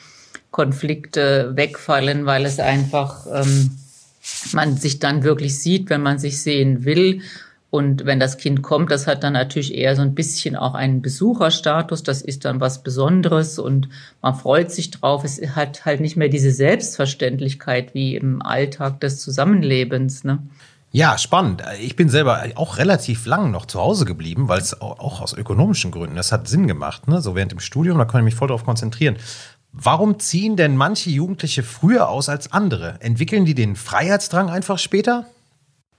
Konflikte 0.51 1.53
wegfallen, 1.55 2.27
weil 2.27 2.47
es 2.47 2.59
einfach 2.59 3.27
ähm, 3.33 3.79
man 4.53 4.77
sich 4.77 4.99
dann 4.99 5.23
wirklich 5.23 5.61
sieht, 5.61 5.89
wenn 5.89 6.03
man 6.03 6.19
sich 6.19 6.43
sehen 6.43 6.85
will. 6.85 7.21
Und 7.71 8.05
wenn 8.05 8.19
das 8.19 8.39
Kind 8.39 8.63
kommt, 8.63 8.91
das 8.91 9.07
hat 9.07 9.23
dann 9.23 9.35
natürlich 9.35 9.73
eher 9.73 9.95
so 9.95 10.03
ein 10.03 10.17
bisschen 10.17 10.57
auch 10.57 10.75
einen 10.75 11.03
Besucherstatus. 11.03 12.03
Das 12.03 12.23
ist 12.23 12.45
dann 12.45 12.61
was 12.61 12.83
Besonderes 12.83 13.61
und 13.61 13.89
man 14.21 14.35
freut 14.35 14.73
sich 14.73 14.91
drauf. 14.91 15.23
Es 15.23 15.41
hat 15.55 15.85
halt 15.85 16.01
nicht 16.01 16.17
mehr 16.17 16.29
diese 16.29 16.51
Selbstverständlichkeit 16.51 17.95
wie 17.95 18.17
im 18.17 18.43
Alltag 18.43 18.99
des 18.99 19.21
Zusammenlebens. 19.21 20.25
Ne? 20.25 20.41
Ja, 20.93 21.19
spannend. 21.19 21.63
Ich 21.81 21.95
bin 21.95 22.09
selber 22.09 22.43
auch 22.57 22.77
relativ 22.79 23.25
lang 23.27 23.53
noch 23.53 23.67
zu 23.67 23.81
Hause 23.81 24.05
geblieben, 24.05 24.49
weil 24.49 24.61
es 24.61 24.81
au- 24.81 24.93
auch 24.99 25.21
aus 25.21 25.33
ökonomischen 25.35 25.93
Gründen, 25.93 26.17
das 26.17 26.33
hat 26.33 26.49
Sinn 26.49 26.67
gemacht, 26.67 27.07
ne? 27.07 27.21
so 27.21 27.37
während 27.37 27.53
dem 27.53 27.61
Studium, 27.61 27.97
da 27.99 28.05
konnte 28.05 28.19
ich 28.23 28.25
mich 28.25 28.35
voll 28.35 28.49
darauf 28.49 28.65
konzentrieren. 28.65 29.17
Warum 29.73 30.19
ziehen 30.19 30.57
denn 30.57 30.77
manche 30.77 31.11
Jugendliche 31.11 31.63
früher 31.63 32.09
aus 32.09 32.29
als 32.29 32.51
andere? 32.51 32.97
Entwickeln 33.01 33.45
die 33.45 33.55
den 33.55 33.77
Freiheitsdrang 33.77 34.51
einfach 34.51 34.81
später? 34.81 35.27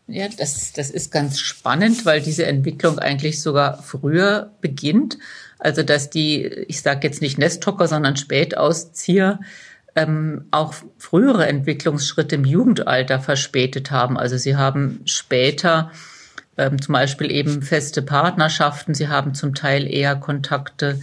Ja, 0.07 0.27
das, 0.27 0.73
das 0.73 0.89
ist 0.89 1.09
ganz 1.09 1.39
spannend, 1.39 2.05
weil 2.05 2.19
diese 2.21 2.45
Entwicklung 2.45 2.99
eigentlich 2.99 3.41
sogar 3.41 3.81
früher 3.81 4.51
beginnt. 4.59 5.17
Also 5.57 5.83
dass 5.83 6.09
die, 6.09 6.43
ich 6.43 6.81
sage 6.81 7.07
jetzt 7.07 7.21
nicht 7.21 7.37
Nesthocker, 7.37 7.87
sondern 7.87 8.17
Spätauszieher 8.17 9.39
ähm, 9.95 10.45
auch 10.51 10.73
frühere 10.97 11.47
Entwicklungsschritte 11.47 12.35
im 12.35 12.45
Jugendalter 12.45 13.19
verspätet 13.19 13.91
haben. 13.91 14.17
Also 14.17 14.37
sie 14.37 14.55
haben 14.55 15.01
später 15.05 15.91
ähm, 16.57 16.81
zum 16.81 16.93
Beispiel 16.93 17.31
eben 17.31 17.61
feste 17.61 18.01
Partnerschaften, 18.01 18.93
sie 18.93 19.07
haben 19.07 19.33
zum 19.33 19.55
Teil 19.55 19.87
eher 19.87 20.15
Kontakte 20.15 20.99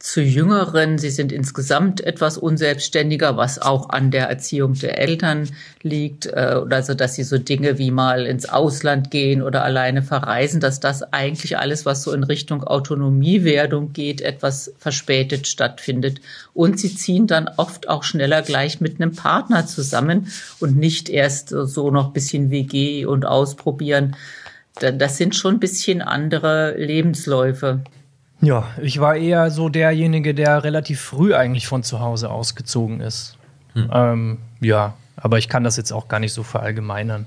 zu 0.00 0.20
Jüngeren. 0.22 0.96
Sie 0.98 1.10
sind 1.10 1.32
insgesamt 1.32 2.00
etwas 2.00 2.38
unselbstständiger, 2.38 3.36
was 3.36 3.58
auch 3.58 3.90
an 3.90 4.10
der 4.12 4.28
Erziehung 4.28 4.74
der 4.74 4.96
Eltern 4.98 5.48
liegt. 5.82 6.26
Äh, 6.26 6.60
oder 6.62 6.82
so, 6.84 6.94
dass 6.94 7.16
sie 7.16 7.24
so 7.24 7.36
Dinge 7.36 7.78
wie 7.78 7.90
mal 7.90 8.24
ins 8.26 8.48
Ausland 8.48 9.10
gehen 9.10 9.42
oder 9.42 9.64
alleine 9.64 10.02
verreisen, 10.02 10.60
dass 10.60 10.78
das 10.78 11.02
eigentlich 11.12 11.58
alles, 11.58 11.84
was 11.84 12.04
so 12.04 12.12
in 12.12 12.22
Richtung 12.22 12.62
Autonomiewerdung 12.64 13.92
geht, 13.92 14.20
etwas 14.20 14.72
verspätet 14.78 15.46
stattfindet. 15.48 16.20
Und 16.54 16.78
sie 16.78 16.94
ziehen 16.94 17.26
dann 17.26 17.48
oft 17.56 17.88
auch 17.88 18.04
schneller 18.04 18.42
gleich 18.42 18.80
mit 18.80 19.00
einem 19.00 19.14
Partner 19.14 19.66
zusammen 19.66 20.28
und 20.60 20.76
nicht 20.76 21.08
erst 21.08 21.48
so 21.48 21.90
noch 21.90 22.12
bisschen 22.12 22.50
WG 22.50 23.04
und 23.04 23.26
ausprobieren. 23.26 24.14
Da- 24.80 24.92
Das 24.92 25.16
sind 25.16 25.34
schon 25.34 25.56
ein 25.56 25.60
bisschen 25.60 26.02
andere 26.02 26.76
Lebensläufe. 26.78 27.80
Ja, 28.40 28.68
ich 28.80 29.00
war 29.00 29.16
eher 29.16 29.50
so 29.50 29.68
derjenige, 29.68 30.34
der 30.34 30.62
relativ 30.62 31.00
früh 31.00 31.34
eigentlich 31.34 31.66
von 31.66 31.82
zu 31.82 32.00
Hause 32.00 32.30
ausgezogen 32.30 33.00
ist. 33.00 33.36
Ähm, 33.92 34.38
ja, 34.60 34.94
aber 35.16 35.38
ich 35.38 35.48
kann 35.48 35.64
das 35.64 35.76
jetzt 35.76 35.92
auch 35.92 36.08
gar 36.08 36.20
nicht 36.20 36.32
so 36.32 36.42
verallgemeinern. 36.42 37.26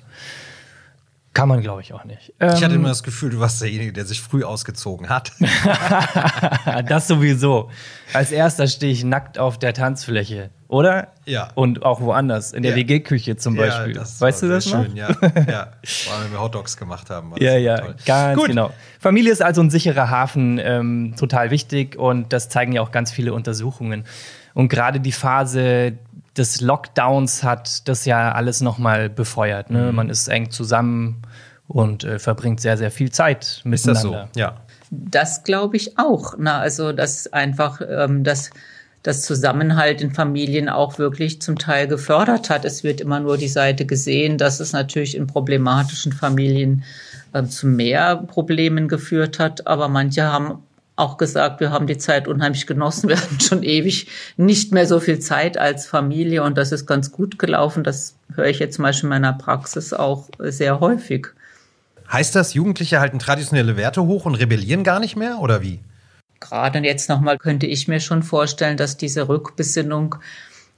Kann 1.34 1.48
man, 1.48 1.62
glaube 1.62 1.82
ich, 1.82 1.94
auch 1.94 2.04
nicht. 2.04 2.34
ich 2.40 2.46
hatte 2.46 2.66
Ähm, 2.66 2.72
immer 2.74 2.90
das 2.90 3.04
Gefühl, 3.04 3.30
du 3.30 3.40
warst 3.40 3.62
derjenige, 3.62 3.94
der 3.94 4.06
sich 4.06 4.20
früh 4.20 4.44
ausgezogen 4.44 5.08
hat. 5.10 5.32
das 6.90 7.08
sowieso. 7.08 7.70
Als 8.14 8.32
erster 8.32 8.68
stehe 8.68 8.92
ich 8.92 9.04
nackt 9.06 9.40
auf 9.40 9.58
der 9.58 9.74
Tanzfläche, 9.74 10.50
oder? 10.68 11.08
Ja. 11.26 11.50
Und 11.56 11.84
auch 11.84 12.02
woanders, 12.02 12.52
in 12.52 12.64
der 12.64 12.72
Ja. 12.72 12.78
WG-Küche 12.78 13.38
zum 13.38 13.56
Beispiel. 13.56 13.94
das 13.94 14.20
weißt 14.20 14.44
du 14.44 14.50
das 14.50 14.66
sehr 14.66 14.78
noch? 14.80 14.86
schön, 14.86 14.96
ja. 14.98 15.08
ja. 15.50 15.68
Vor 15.84 16.14
allem, 16.14 16.26
wenn 16.26 16.32
wir 16.34 16.42
Hotdogs 16.42 16.76
gemacht 16.76 17.10
haben. 17.10 17.34
Ja, 17.40 17.56
ja, 17.58 17.78
toll. 17.78 17.96
ganz 18.06 18.38
Gut. 18.38 18.48
genau. 18.48 18.72
Familie 19.00 19.32
ist 19.32 19.42
also 19.42 19.62
ein 19.62 19.70
sicherer 19.70 20.10
Hafen, 20.10 20.60
ähm, 20.62 21.14
total 21.18 21.50
wichtig 21.52 21.96
und 21.98 22.34
das 22.34 22.50
zeigen 22.50 22.74
ja 22.74 22.82
auch 22.82 22.92
ganz 22.92 23.12
viele 23.12 23.34
Untersuchungen. 23.34 24.04
Und 24.54 24.68
gerade 24.68 25.00
die 25.00 25.14
Phase 25.14 25.94
des 26.38 26.62
Lockdowns 26.62 27.44
hat 27.44 27.88
das 27.88 28.06
ja 28.06 28.32
alles 28.32 28.62
nochmal 28.62 29.10
befeuert. 29.10 29.70
Ne? 29.70 29.90
Mhm. 29.90 29.96
Man 29.96 30.10
ist 30.10 30.28
eng 30.28 30.50
zusammen 30.52 31.22
und 31.68 32.04
äh, 32.04 32.20
verbringt 32.20 32.62
sehr, 32.62 32.78
sehr 32.78 32.92
viel 32.92 33.12
Zeit 33.12 33.44
Ist 33.44 33.66
miteinander. 33.66 34.12
das 34.12 34.34
so? 34.34 34.40
Ja. 34.40 34.56
Das 34.90 35.44
glaube 35.44 35.78
ich 35.78 35.98
auch. 35.98 36.36
Na, 36.38 36.60
also 36.60 36.92
dass 36.92 37.32
einfach 37.32 37.82
ähm, 37.88 38.24
das, 38.24 38.50
das 39.04 39.24
Zusammenhalt 39.24 40.02
in 40.02 40.12
Familien 40.12 40.70
auch 40.70 40.98
wirklich 40.98 41.42
zum 41.42 41.58
Teil 41.58 41.88
gefördert 41.88 42.50
hat. 42.50 42.66
Es 42.66 42.84
wird 42.84 43.02
immer 43.02 43.20
nur 43.20 43.38
die 43.38 43.48
Seite 43.48 43.86
gesehen, 43.86 44.38
dass 44.38 44.60
es 44.60 44.74
natürlich 44.74 45.16
in 45.16 45.28
problematischen 45.28 46.12
Familien 46.12 46.84
ähm, 47.34 47.50
zu 47.50 47.68
mehr 47.68 48.18
Problemen 48.18 48.88
geführt 48.88 49.40
hat. 49.40 49.68
Aber 49.68 49.88
manche 49.88 50.24
haben 50.24 50.60
auch 51.02 51.18
gesagt, 51.18 51.60
wir 51.60 51.72
haben 51.72 51.88
die 51.88 51.98
Zeit 51.98 52.28
unheimlich 52.28 52.68
genossen. 52.68 53.10
Wir 53.10 53.18
hatten 53.18 53.40
schon 53.40 53.64
ewig 53.64 54.08
nicht 54.38 54.72
mehr 54.72 54.86
so 54.86 55.00
viel 55.00 55.20
Zeit 55.20 55.58
als 55.58 55.86
Familie 55.86 56.44
und 56.44 56.58
das 56.58 56.72
ist 56.72 56.86
ganz 56.86 57.12
gut 57.12 57.40
gelaufen. 57.40 57.84
Das 57.84 58.16
höre 58.36 58.46
ich 58.46 58.60
jetzt 58.60 58.76
zum 58.76 58.84
Beispiel 58.84 59.08
in 59.08 59.10
meiner 59.10 59.34
Praxis 59.34 59.94
auch 59.94 60.30
sehr 60.40 60.80
häufig. 60.80 61.28
Heißt 62.12 62.36
das, 62.36 62.54
Jugendliche 62.54 63.00
halten 63.00 63.20
traditionelle 63.20 63.78
Werte 63.78 64.04
hoch 64.04 64.26
und 64.26 64.36
rebellieren 64.36 64.84
gar 64.84 65.00
nicht 65.00 65.16
mehr? 65.16 65.40
Oder 65.40 65.62
wie? 65.62 65.80
Gerade 66.40 66.80
jetzt 66.80 67.10
nochmal 67.10 67.38
könnte 67.38 67.68
ich 67.68 67.88
mir 67.88 68.00
schon 68.00 68.24
vorstellen, 68.24 68.78
dass 68.78 68.98
diese 68.98 69.28
Rückbesinnung 69.30 70.16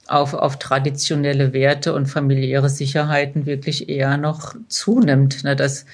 auf, 0.06 0.34
auf 0.34 0.58
traditionelle 0.58 1.52
Werte 1.52 1.94
und 1.94 2.06
familiäre 2.06 2.68
Sicherheiten 2.68 3.46
wirklich 3.46 3.88
eher 3.88 4.16
noch 4.16 4.54
zunimmt. 4.68 5.44
Ne, 5.44 5.56
dass 5.56 5.86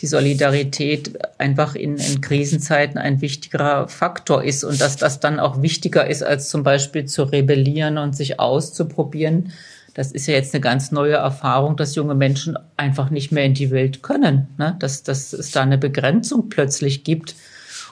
die 0.00 0.06
Solidarität 0.06 1.18
einfach 1.38 1.74
in, 1.74 1.96
in 1.96 2.20
Krisenzeiten 2.20 2.98
ein 2.98 3.20
wichtigerer 3.20 3.88
Faktor 3.88 4.44
ist 4.44 4.64
und 4.64 4.80
dass 4.80 4.96
das 4.96 5.20
dann 5.20 5.40
auch 5.40 5.62
wichtiger 5.62 6.06
ist, 6.06 6.22
als 6.22 6.48
zum 6.48 6.62
Beispiel 6.62 7.06
zu 7.06 7.24
rebellieren 7.24 7.98
und 7.98 8.16
sich 8.16 8.38
auszuprobieren. 8.38 9.52
Das 9.94 10.12
ist 10.12 10.26
ja 10.26 10.34
jetzt 10.34 10.54
eine 10.54 10.60
ganz 10.60 10.92
neue 10.92 11.14
Erfahrung, 11.14 11.76
dass 11.76 11.94
junge 11.94 12.14
Menschen 12.14 12.58
einfach 12.76 13.08
nicht 13.08 13.32
mehr 13.32 13.44
in 13.44 13.54
die 13.54 13.70
Welt 13.70 14.02
können. 14.02 14.48
Ne? 14.58 14.76
Dass, 14.78 15.02
dass 15.02 15.32
es 15.32 15.52
da 15.52 15.62
eine 15.62 15.78
Begrenzung 15.78 16.50
plötzlich 16.50 17.02
gibt. 17.02 17.34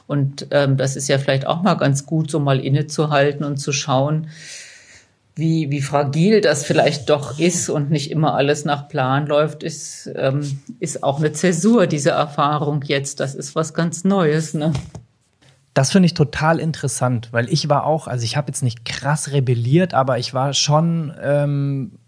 Und 0.06 0.48
ähm, 0.50 0.76
das 0.76 0.96
ist 0.96 1.08
ja 1.08 1.18
vielleicht 1.18 1.46
auch 1.46 1.62
mal 1.62 1.74
ganz 1.74 2.04
gut, 2.04 2.30
so 2.30 2.38
mal 2.40 2.60
innezuhalten 2.60 3.42
und 3.42 3.56
zu 3.56 3.72
schauen, 3.72 4.28
wie, 5.36 5.70
wie 5.70 5.82
fragil 5.82 6.40
das 6.40 6.64
vielleicht 6.64 7.10
doch 7.10 7.38
ist 7.38 7.68
und 7.68 7.90
nicht 7.90 8.10
immer 8.10 8.34
alles 8.34 8.64
nach 8.64 8.88
Plan 8.88 9.26
läuft, 9.26 9.64
ist, 9.64 10.08
ähm, 10.14 10.60
ist 10.78 11.02
auch 11.02 11.18
eine 11.18 11.32
Zäsur, 11.32 11.88
diese 11.88 12.10
Erfahrung 12.10 12.82
jetzt. 12.82 13.18
Das 13.18 13.34
ist 13.34 13.56
was 13.56 13.74
ganz 13.74 14.04
Neues. 14.04 14.54
Ne? 14.54 14.72
Das 15.74 15.90
finde 15.90 16.06
ich 16.06 16.14
total 16.14 16.60
interessant, 16.60 17.30
weil 17.32 17.52
ich 17.52 17.68
war 17.68 17.84
auch, 17.84 18.06
also 18.06 18.24
ich 18.24 18.36
habe 18.36 18.48
jetzt 18.48 18.62
nicht 18.62 18.84
krass 18.84 19.32
rebelliert, 19.32 19.92
aber 19.92 20.18
ich 20.18 20.34
war 20.34 20.54
schon 20.54 21.12
ähm, 21.20 21.98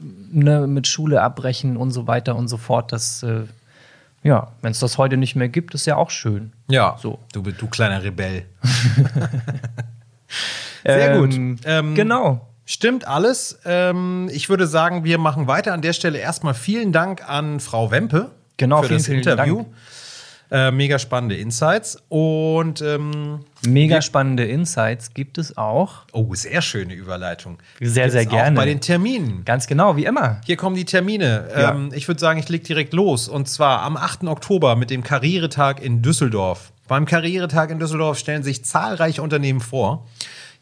ne, 0.00 0.66
mit 0.66 0.88
Schule 0.88 1.22
abbrechen 1.22 1.76
und 1.76 1.92
so 1.92 2.08
weiter 2.08 2.34
und 2.34 2.48
so 2.48 2.56
fort. 2.56 2.90
Das, 2.90 3.22
äh, 3.22 3.42
ja, 4.24 4.48
wenn 4.60 4.72
es 4.72 4.80
das 4.80 4.98
heute 4.98 5.16
nicht 5.16 5.36
mehr 5.36 5.48
gibt, 5.48 5.72
ist 5.74 5.86
ja 5.86 5.96
auch 5.96 6.10
schön. 6.10 6.52
Ja, 6.68 6.96
so. 7.00 7.20
du, 7.32 7.42
du 7.42 7.68
kleiner 7.68 8.02
Rebell. 8.02 8.44
Sehr 10.84 11.16
gut. 11.16 11.34
Ähm, 11.34 11.56
Ähm, 11.64 11.94
genau. 11.94 12.48
Stimmt 12.72 13.06
alles. 13.06 13.58
Ähm, 13.66 14.30
ich 14.32 14.48
würde 14.48 14.66
sagen, 14.66 15.04
wir 15.04 15.18
machen 15.18 15.46
weiter. 15.46 15.74
An 15.74 15.82
der 15.82 15.92
Stelle 15.92 16.16
erstmal 16.16 16.54
vielen 16.54 16.90
Dank 16.90 17.28
an 17.28 17.60
Frau 17.60 17.90
Wempe 17.90 18.30
Genau, 18.56 18.80
für 18.80 18.88
vielen, 18.88 18.98
das 18.98 19.06
vielen 19.06 19.18
Interview. 19.18 19.56
Dank. 19.56 19.68
Äh, 20.50 20.70
mega 20.70 20.98
spannende 20.98 21.36
Insights. 21.36 21.98
Und 22.08 22.80
ähm, 22.80 23.40
Mega 23.66 24.00
spannende 24.00 24.46
Insights 24.46 25.12
gibt 25.12 25.36
es 25.36 25.58
auch. 25.58 26.06
oh, 26.12 26.34
sehr 26.34 26.62
schöne 26.62 26.94
Überleitung. 26.94 27.58
Sehr, 27.78 28.10
sehr 28.10 28.24
gerne. 28.24 28.56
Auch 28.58 28.62
bei 28.62 28.66
den 28.66 28.80
Terminen. 28.80 29.44
Ganz 29.44 29.66
genau, 29.66 29.98
wie 29.98 30.06
immer. 30.06 30.40
Hier 30.46 30.56
kommen 30.56 30.74
die 30.74 30.86
Termine. 30.86 31.48
Ja. 31.54 31.72
Ähm, 31.72 31.90
ich 31.94 32.08
würde 32.08 32.20
sagen, 32.20 32.38
ich 32.38 32.48
leg 32.48 32.64
direkt 32.64 32.94
los. 32.94 33.28
Und 33.28 33.50
zwar 33.50 33.82
am 33.82 33.98
8. 33.98 34.24
Oktober 34.24 34.76
mit 34.76 34.88
dem 34.88 35.02
Karrieretag 35.02 35.82
in 35.82 36.00
Düsseldorf. 36.00 36.72
Beim 36.88 37.04
Karrieretag 37.04 37.70
in 37.70 37.78
Düsseldorf 37.78 38.18
stellen 38.18 38.42
sich 38.42 38.64
zahlreiche 38.64 39.20
Unternehmen 39.20 39.60
vor. 39.60 40.06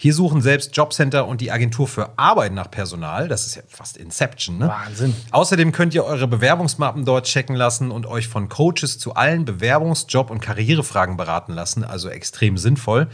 Hier 0.02 0.14
suchen 0.14 0.40
selbst 0.40 0.74
Jobcenter 0.74 1.26
und 1.26 1.42
die 1.42 1.52
Agentur 1.52 1.86
für 1.86 2.18
Arbeit 2.18 2.54
nach 2.54 2.70
Personal. 2.70 3.28
Das 3.28 3.44
ist 3.44 3.56
ja 3.56 3.62
fast 3.68 3.98
Inception, 3.98 4.56
ne? 4.56 4.68
Wahnsinn. 4.68 5.14
Außerdem 5.30 5.72
könnt 5.72 5.94
ihr 5.94 6.06
eure 6.06 6.26
Bewerbungsmappen 6.26 7.04
dort 7.04 7.26
checken 7.26 7.54
lassen 7.54 7.90
und 7.90 8.06
euch 8.06 8.26
von 8.26 8.48
Coaches 8.48 8.98
zu 8.98 9.12
allen 9.12 9.44
Bewerbungs-, 9.44 10.06
Job- 10.08 10.30
und 10.30 10.40
Karrierefragen 10.40 11.18
beraten 11.18 11.52
lassen. 11.52 11.84
Also 11.84 12.08
extrem 12.08 12.56
sinnvoll. 12.56 13.08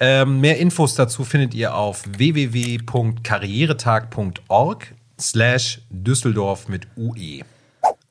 Ähm, 0.00 0.40
mehr 0.40 0.58
Infos 0.58 0.96
dazu 0.96 1.24
findet 1.24 1.54
ihr 1.54 1.76
auf 1.76 2.02
www.karrieretag.org 2.08 4.94
slash 5.20 5.80
Düsseldorf 5.90 6.66
mit. 6.66 6.88
UE. 6.96 7.44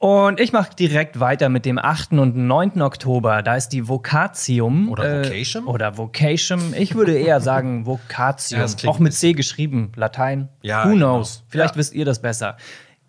Und 0.06 0.40
ich 0.40 0.54
mache 0.54 0.76
direkt 0.76 1.20
weiter 1.20 1.50
mit 1.50 1.66
dem 1.66 1.80
8. 1.80 2.12
und 2.12 2.36
9. 2.38 2.80
Oktober. 2.84 3.42
Da 3.42 3.56
ist 3.56 3.70
die 3.70 3.88
Vocatium. 3.88 4.90
Oder 4.90 5.24
Vocation? 5.24 5.66
Oder 5.66 5.98
Vocation. 5.98 6.76
Ich 6.78 6.94
würde 6.94 7.18
eher 7.18 7.42
sagen 7.42 7.86
Vocatium. 7.88 8.62
Ja, 8.62 8.88
Auch 8.90 9.00
mit 9.00 9.16
C 9.16 9.34
geschrieben. 9.34 9.92
Latein. 9.96 10.50
Ja, 10.62 10.86
Who 10.86 10.90
genau. 10.92 11.16
knows? 11.16 11.44
Vielleicht 11.48 11.74
Ja. 11.74 11.80
wisst 11.80 11.96
ihr 11.96 12.06
das 12.06 12.22
besser. 12.22 12.56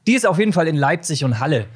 Die 0.06 0.14
ist 0.14 0.26
auf 0.26 0.38
jeden 0.38 0.54
Fall 0.54 0.68
in 0.68 0.76
Leipzig 0.76 1.22
und 1.22 1.38
Halle. 1.38 1.66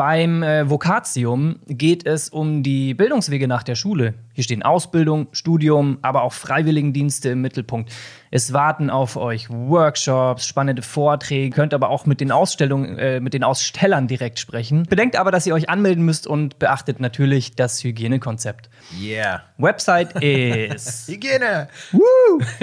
Beim 0.00 0.42
äh, 0.42 0.70
Vocatium 0.70 1.56
geht 1.68 2.06
es 2.06 2.30
um 2.30 2.62
die 2.62 2.94
Bildungswege 2.94 3.46
nach 3.46 3.62
der 3.62 3.74
Schule. 3.74 4.14
Hier 4.32 4.44
stehen 4.44 4.62
Ausbildung, 4.62 5.26
Studium, 5.32 5.98
aber 6.00 6.22
auch 6.22 6.32
Freiwilligendienste 6.32 7.28
im 7.28 7.42
Mittelpunkt. 7.42 7.92
Es 8.30 8.54
warten 8.54 8.88
auf 8.88 9.18
euch 9.18 9.50
Workshops, 9.50 10.46
spannende 10.46 10.80
Vorträge, 10.80 11.54
könnt 11.54 11.74
aber 11.74 11.90
auch 11.90 12.06
mit 12.06 12.22
den 12.22 12.32
Ausstellungen, 12.32 12.96
äh, 12.96 13.20
mit 13.20 13.34
den 13.34 13.44
Ausstellern 13.44 14.08
direkt 14.08 14.38
sprechen. 14.38 14.84
Bedenkt 14.84 15.16
aber, 15.16 15.30
dass 15.30 15.46
ihr 15.46 15.52
euch 15.52 15.68
anmelden 15.68 16.02
müsst 16.02 16.26
und 16.26 16.58
beachtet 16.58 16.98
natürlich 16.98 17.54
das 17.54 17.84
Hygienekonzept. 17.84 18.70
Yeah. 18.98 19.42
Website 19.58 20.12
ist 20.22 21.08
Hygiene. 21.08 21.68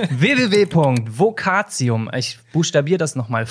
www.vocatium. 0.09 2.09
Ich 2.15 2.39
buchstabiere 2.51 2.97
das 2.97 3.15
nochmal. 3.15 3.45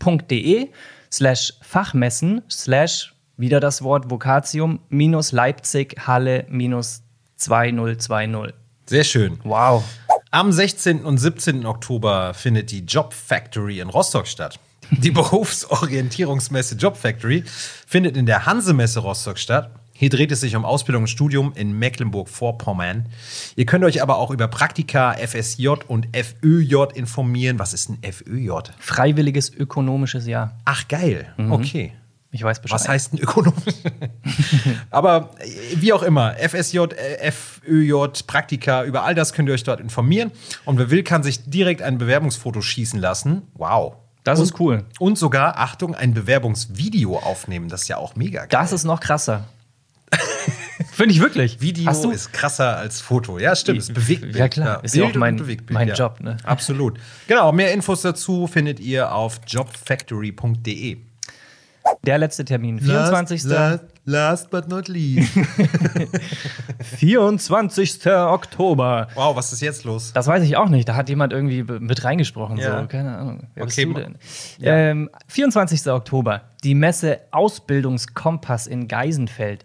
V-O-C-A-T-I-U-M.de 0.00 0.70
slash 1.12 1.52
Fachmessen 1.60 2.42
slash 2.48 3.12
wieder 3.36 3.60
das 3.60 3.82
Wort 3.82 4.10
Vocatium 4.10 4.80
minus 4.88 5.32
Leipzig 5.32 5.96
Halle 6.06 6.46
minus 6.48 7.02
2020. 7.36 8.54
Sehr 8.86 9.04
schön. 9.04 9.38
Wow. 9.44 9.84
Am 10.30 10.52
16. 10.52 11.04
und 11.04 11.18
17. 11.18 11.66
Oktober 11.66 12.34
findet 12.34 12.70
die 12.70 12.80
Job 12.80 13.14
Factory 13.14 13.80
in 13.80 13.88
Rostock 13.88 14.26
statt. 14.26 14.58
Die 14.90 15.10
Berufsorientierungsmesse 15.10 16.76
Job 16.76 16.96
Factory 16.96 17.44
findet 17.86 18.16
in 18.16 18.26
der 18.26 18.46
Hansemesse 18.46 19.00
Rostock 19.00 19.38
statt. 19.38 19.70
Hier 20.00 20.08
dreht 20.08 20.32
es 20.32 20.40
sich 20.40 20.56
um 20.56 20.64
Ausbildung 20.64 21.02
und 21.02 21.08
Studium 21.08 21.52
in 21.54 21.78
Mecklenburg-Vorpommern. 21.78 23.04
Ihr 23.54 23.66
könnt 23.66 23.84
euch 23.84 24.00
aber 24.00 24.16
auch 24.16 24.30
über 24.30 24.48
Praktika, 24.48 25.12
FSJ 25.12 25.68
und 25.88 26.08
FÖJ 26.16 26.94
informieren. 26.94 27.58
Was 27.58 27.74
ist 27.74 27.90
ein 27.90 27.98
FÖJ? 28.02 28.70
Freiwilliges 28.78 29.54
ökonomisches 29.54 30.26
Jahr. 30.26 30.56
Ach, 30.64 30.88
geil. 30.88 31.34
Okay. 31.50 31.92
Ich 32.30 32.42
weiß 32.42 32.62
Bescheid. 32.62 32.80
Was 32.80 32.88
heißt 32.88 33.12
ein 33.12 33.18
ökonomisch? 33.18 33.74
Aber 34.90 35.32
äh, 35.38 35.50
wie 35.76 35.92
auch 35.92 36.02
immer, 36.02 36.34
FSJ, 36.36 36.78
äh, 36.78 37.30
FÖJ, 37.30 38.22
Praktika, 38.26 38.84
über 38.84 39.04
all 39.04 39.14
das 39.14 39.34
könnt 39.34 39.50
ihr 39.50 39.54
euch 39.54 39.64
dort 39.64 39.80
informieren. 39.80 40.30
Und 40.64 40.78
wer 40.78 40.90
will, 40.90 41.02
kann 41.02 41.22
sich 41.22 41.44
direkt 41.44 41.82
ein 41.82 41.98
Bewerbungsfoto 41.98 42.62
schießen 42.62 42.98
lassen. 42.98 43.42
Wow. 43.52 43.96
Das 44.24 44.38
und, 44.38 44.46
ist 44.46 44.60
cool. 44.60 44.84
Und 44.98 45.18
sogar, 45.18 45.58
Achtung, 45.58 45.94
ein 45.94 46.14
Bewerbungsvideo 46.14 47.18
aufnehmen. 47.18 47.68
Das 47.68 47.82
ist 47.82 47.88
ja 47.88 47.98
auch 47.98 48.16
mega 48.16 48.46
geil. 48.46 48.48
Das 48.50 48.72
ist 48.72 48.84
noch 48.84 49.00
krasser. 49.00 49.44
Finde 51.00 51.14
ich 51.14 51.20
wirklich. 51.22 51.62
Video 51.62 52.10
ist 52.10 52.30
krasser 52.34 52.76
als 52.76 53.00
Foto. 53.00 53.38
Ja, 53.38 53.56
stimmt. 53.56 53.78
Es 53.78 53.90
bewegt 53.90 54.36
Ja, 54.36 54.48
klar. 54.48 54.84
Ist 54.84 54.94
ja 54.94 55.04
auch 55.06 55.14
mein- 55.14 55.40
mein 55.70 55.88
Job, 55.94 56.20
ne? 56.20 56.36
Absolut. 56.44 56.98
Genau, 57.26 57.52
mehr 57.52 57.72
Infos 57.72 58.02
dazu 58.02 58.46
findet 58.46 58.80
ihr 58.80 59.10
auf 59.14 59.40
jobfactory.de. 59.46 60.98
Der 62.04 62.18
letzte 62.18 62.44
Termin. 62.44 62.78
24. 62.78 63.44
Last, 63.44 63.84
last 64.04 64.50
but 64.50 64.68
not 64.68 64.88
least. 64.88 65.32
24. 66.98 68.06
Oktober. 68.06 69.08
wow, 69.14 69.34
was 69.34 69.54
ist 69.54 69.62
jetzt 69.62 69.84
los? 69.84 70.12
Das 70.12 70.26
weiß 70.26 70.42
ich 70.44 70.58
auch 70.58 70.68
nicht. 70.68 70.86
Da 70.86 70.96
hat 70.96 71.08
jemand 71.08 71.32
irgendwie 71.32 71.62
mit 71.62 72.04
reingesprochen. 72.04 72.58
Ja. 72.58 72.82
So, 72.82 72.86
keine 72.88 73.16
Ahnung. 73.16 73.46
Wer 73.54 73.64
Okay, 73.64 73.86
bist 73.86 73.96
du 73.96 74.02
denn? 74.02 74.18
Ähm, 74.60 75.10
24. 75.28 75.86
Oktober. 75.90 76.42
Die 76.62 76.74
Messe 76.74 77.20
Ausbildungskompass 77.30 78.66
in 78.66 78.86
Geisenfeld. 78.86 79.64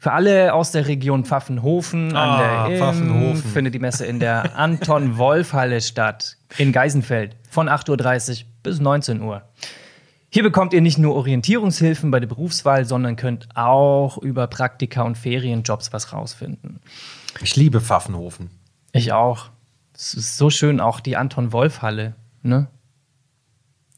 Für 0.00 0.12
alle 0.12 0.54
aus 0.54 0.70
der 0.70 0.86
Region 0.86 1.24
Pfaffenhofen 1.24 2.14
Ah, 2.14 2.36
an 2.64 2.70
der 2.70 2.78
Pfaffenhofen. 2.78 3.50
findet 3.50 3.74
die 3.74 3.80
Messe 3.80 4.06
in 4.06 4.20
der 4.20 4.56
Anton-Wolf-Halle 4.56 5.80
statt, 5.80 6.36
in 6.56 6.70
Geisenfeld, 6.72 7.36
von 7.50 7.68
8.30 7.68 8.42
Uhr 8.42 8.46
bis 8.62 8.80
19 8.80 9.20
Uhr. 9.22 9.42
Hier 10.30 10.42
bekommt 10.42 10.72
ihr 10.72 10.82
nicht 10.82 10.98
nur 10.98 11.14
Orientierungshilfen 11.16 12.10
bei 12.10 12.20
der 12.20 12.26
Berufswahl, 12.28 12.84
sondern 12.84 13.16
könnt 13.16 13.48
auch 13.56 14.18
über 14.18 14.46
Praktika 14.46 15.02
und 15.02 15.16
Ferienjobs 15.16 15.92
was 15.92 16.12
rausfinden. 16.12 16.80
Ich 17.40 17.56
liebe 17.56 17.80
Pfaffenhofen. 17.80 18.50
Ich 18.92 19.12
auch. 19.12 19.50
Es 19.94 20.14
ist 20.14 20.36
so 20.36 20.48
schön, 20.50 20.80
auch 20.80 21.00
die 21.00 21.16
Anton-Wolf-Halle. 21.16 22.14
Ne? 22.42 22.68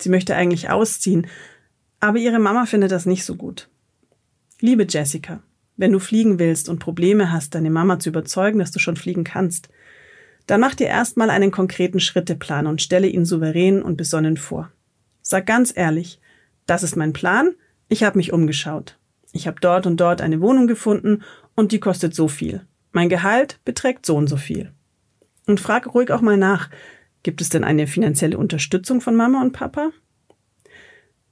Sie 0.00 0.08
möchte 0.08 0.36
eigentlich 0.36 0.70
ausziehen, 0.70 1.26
aber 1.98 2.18
ihre 2.18 2.38
Mama 2.38 2.64
findet 2.64 2.92
das 2.92 3.06
nicht 3.06 3.24
so 3.24 3.34
gut. 3.34 3.68
Liebe 4.60 4.86
Jessica, 4.88 5.42
wenn 5.76 5.92
du 5.92 5.98
fliegen 5.98 6.38
willst 6.38 6.68
und 6.68 6.78
Probleme 6.78 7.32
hast, 7.32 7.56
deine 7.56 7.70
Mama 7.70 7.98
zu 7.98 8.10
überzeugen, 8.10 8.60
dass 8.60 8.70
du 8.70 8.78
schon 8.78 8.96
fliegen 8.96 9.24
kannst, 9.24 9.68
dann 10.46 10.60
mach 10.60 10.76
dir 10.76 10.86
erstmal 10.86 11.28
einen 11.28 11.50
konkreten 11.50 11.98
Schritteplan 11.98 12.68
und 12.68 12.80
stelle 12.80 13.08
ihn 13.08 13.24
souverän 13.24 13.82
und 13.82 13.96
besonnen 13.96 14.36
vor. 14.36 14.70
Sag 15.22 15.46
ganz 15.46 15.72
ehrlich, 15.76 16.20
das 16.66 16.84
ist 16.84 16.96
mein 16.96 17.12
Plan, 17.12 17.54
ich 17.92 18.04
habe 18.04 18.16
mich 18.16 18.32
umgeschaut. 18.32 18.98
Ich 19.32 19.46
habe 19.46 19.60
dort 19.60 19.86
und 19.86 19.98
dort 19.98 20.22
eine 20.22 20.40
Wohnung 20.40 20.66
gefunden 20.66 21.22
und 21.54 21.72
die 21.72 21.78
kostet 21.78 22.14
so 22.14 22.26
viel. 22.26 22.66
Mein 22.90 23.10
Gehalt 23.10 23.60
beträgt 23.66 24.06
so 24.06 24.16
und 24.16 24.28
so 24.28 24.38
viel. 24.38 24.72
Und 25.46 25.60
frag 25.60 25.94
ruhig 25.94 26.10
auch 26.10 26.22
mal 26.22 26.38
nach, 26.38 26.70
gibt 27.22 27.42
es 27.42 27.50
denn 27.50 27.64
eine 27.64 27.86
finanzielle 27.86 28.38
Unterstützung 28.38 29.02
von 29.02 29.14
Mama 29.14 29.42
und 29.42 29.52
Papa? 29.52 29.90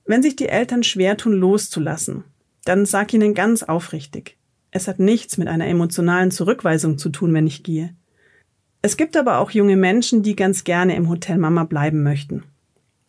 Wenn 0.05 0.23
sich 0.23 0.37
die 0.37 0.51
Eltern 0.51 0.83
schwer 0.83 1.17
tun, 1.17 1.33
loszulassen, 1.33 2.25
dann 2.67 2.85
sag 2.85 3.15
ihnen 3.15 3.33
ganz 3.33 3.63
aufrichtig. 3.63 4.37
Es 4.71 4.87
hat 4.87 4.99
nichts 4.99 5.39
mit 5.39 5.49
einer 5.49 5.67
emotionalen 5.67 6.31
Zurückweisung 6.31 6.99
zu 6.99 7.09
tun, 7.09 7.33
wenn 7.33 7.47
ich 7.47 7.63
gehe. 7.63 7.95
Es 8.83 8.99
gibt 8.99 9.17
aber 9.17 9.39
auch 9.39 9.51
junge 9.51 9.77
Menschen, 9.77 10.23
die 10.23 10.37
ganz 10.37 10.65
gerne 10.65 10.95
im 10.95 11.09
Hotel 11.09 11.39
Mama 11.39 11.65
bleiben 11.65 12.03
möchten. 12.03 12.45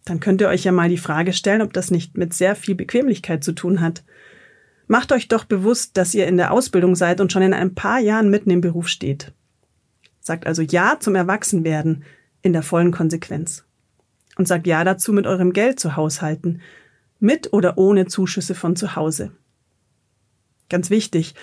Dann 0.06 0.20
könnt 0.20 0.42
ihr 0.42 0.48
euch 0.48 0.64
ja 0.64 0.72
mal 0.72 0.90
die 0.90 0.98
Frage 0.98 1.34
stellen, 1.34 1.62
ob 1.62 1.74
das 1.74 1.92
nicht 1.92 2.18
mit 2.18 2.34
sehr 2.34 2.56
viel 2.56 2.76
Bequemlichkeit 2.76 3.44
zu 3.44 3.54
tun 3.54 3.82
hat. 3.82 4.04
Macht 4.88 5.12
euch 5.12 5.28
doch 5.28 5.46
bewusst, 5.46 5.96
dass 5.96 6.14
ihr 6.14 6.28
in 6.28 6.38
der 6.38 6.52
Ausbildung 6.52 6.96
seid 6.96 7.22
und 7.22 7.32
schon 7.32 7.44
in 7.44 7.54
ein 7.54 7.76
paar 7.76 8.00
Jahren 8.00 8.30
mitten 8.30 8.50
im 8.50 8.62
Beruf 8.62 8.88
steht. 8.88 9.32
Sagt 10.20 10.48
also 10.48 10.62
Ja 10.62 10.98
zum 11.00 11.16
Erwachsenwerden 11.16 12.04
in 12.42 12.54
der 12.54 12.64
vollen 12.64 12.92
Konsequenz. 12.92 13.64
Und 14.38 14.48
sagt 14.48 14.66
Ja 14.66 14.84
dazu, 14.84 15.14
mit 15.14 15.28
eurem 15.28 15.54
Geld 15.54 15.80
zu 15.80 15.96
haushalten, 15.96 16.62
mit 17.20 17.54
oder 17.54 17.78
ohne 17.78 18.08
Zuschüsse 18.08 18.56
von 18.56 18.76
zu 18.76 18.96
Hause. 18.96 19.32
Ganz 20.70 20.90
wichtig, 20.90 21.36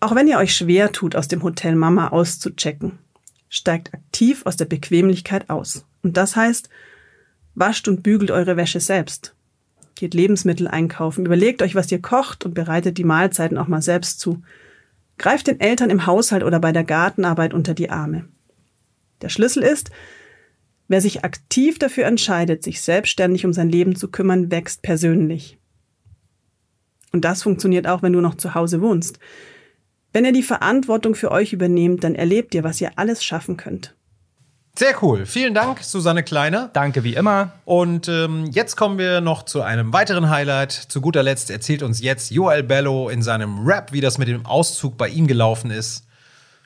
auch 0.00 0.14
wenn 0.14 0.28
ihr 0.28 0.38
euch 0.38 0.54
schwer 0.54 0.92
tut, 0.92 1.16
aus 1.16 1.28
dem 1.28 1.42
Hotel 1.42 1.74
Mama 1.74 2.08
auszuchecken, 2.08 2.98
steigt 3.48 3.94
aktiv 3.94 4.42
aus 4.44 4.56
der 4.56 4.64
Bequemlichkeit 4.64 5.50
aus. 5.50 5.86
Und 6.02 6.16
das 6.16 6.36
heißt, 6.36 6.68
wascht 7.58 7.88
und 7.88 8.02
bügelt 8.02 8.30
eure 8.30 8.56
Wäsche 8.56 8.80
selbst. 8.80 9.34
Geht 9.94 10.14
Lebensmittel 10.14 10.68
einkaufen, 10.68 11.26
überlegt 11.26 11.62
euch, 11.62 11.74
was 11.74 11.90
ihr 11.90 12.00
kocht 12.00 12.44
und 12.44 12.54
bereitet 12.54 12.98
die 12.98 13.04
Mahlzeiten 13.04 13.58
auch 13.58 13.68
mal 13.68 13.82
selbst 13.82 14.20
zu. 14.20 14.42
Greift 15.18 15.48
den 15.48 15.60
Eltern 15.60 15.90
im 15.90 16.06
Haushalt 16.06 16.44
oder 16.44 16.60
bei 16.60 16.72
der 16.72 16.84
Gartenarbeit 16.84 17.52
unter 17.52 17.74
die 17.74 17.90
Arme. 17.90 18.24
Der 19.22 19.28
Schlüssel 19.28 19.64
ist, 19.64 19.90
Wer 20.88 21.02
sich 21.02 21.22
aktiv 21.22 21.78
dafür 21.78 22.06
entscheidet, 22.06 22.64
sich 22.64 22.80
selbstständig 22.80 23.44
um 23.44 23.52
sein 23.52 23.68
Leben 23.68 23.94
zu 23.94 24.08
kümmern, 24.08 24.50
wächst 24.50 24.80
persönlich. 24.80 25.58
Und 27.12 27.26
das 27.26 27.42
funktioniert 27.42 27.86
auch, 27.86 28.02
wenn 28.02 28.14
du 28.14 28.22
noch 28.22 28.36
zu 28.36 28.54
Hause 28.54 28.80
wohnst. 28.80 29.18
Wenn 30.14 30.24
ihr 30.24 30.32
die 30.32 30.42
Verantwortung 30.42 31.14
für 31.14 31.30
euch 31.30 31.52
übernehmt, 31.52 32.04
dann 32.04 32.14
erlebt 32.14 32.54
ihr, 32.54 32.64
was 32.64 32.80
ihr 32.80 32.92
alles 32.96 33.22
schaffen 33.22 33.58
könnt. 33.58 33.94
Sehr 34.78 34.94
cool. 35.02 35.26
Vielen 35.26 35.54
Dank, 35.54 35.82
Susanne 35.82 36.22
Kleiner. 36.22 36.70
Danke 36.72 37.02
wie 37.02 37.14
immer. 37.16 37.50
Und 37.64 38.06
ähm, 38.06 38.48
jetzt 38.52 38.76
kommen 38.76 38.96
wir 38.96 39.20
noch 39.20 39.42
zu 39.42 39.62
einem 39.62 39.92
weiteren 39.92 40.30
Highlight. 40.30 40.70
Zu 40.70 41.00
guter 41.00 41.24
Letzt 41.24 41.50
erzählt 41.50 41.82
uns 41.82 42.00
jetzt 42.00 42.30
Joel 42.30 42.62
Bello 42.62 43.08
in 43.08 43.20
seinem 43.20 43.66
Rap, 43.66 43.92
wie 43.92 44.00
das 44.00 44.18
mit 44.18 44.28
dem 44.28 44.46
Auszug 44.46 44.96
bei 44.96 45.08
ihm 45.08 45.26
gelaufen 45.26 45.72
ist. 45.72 46.06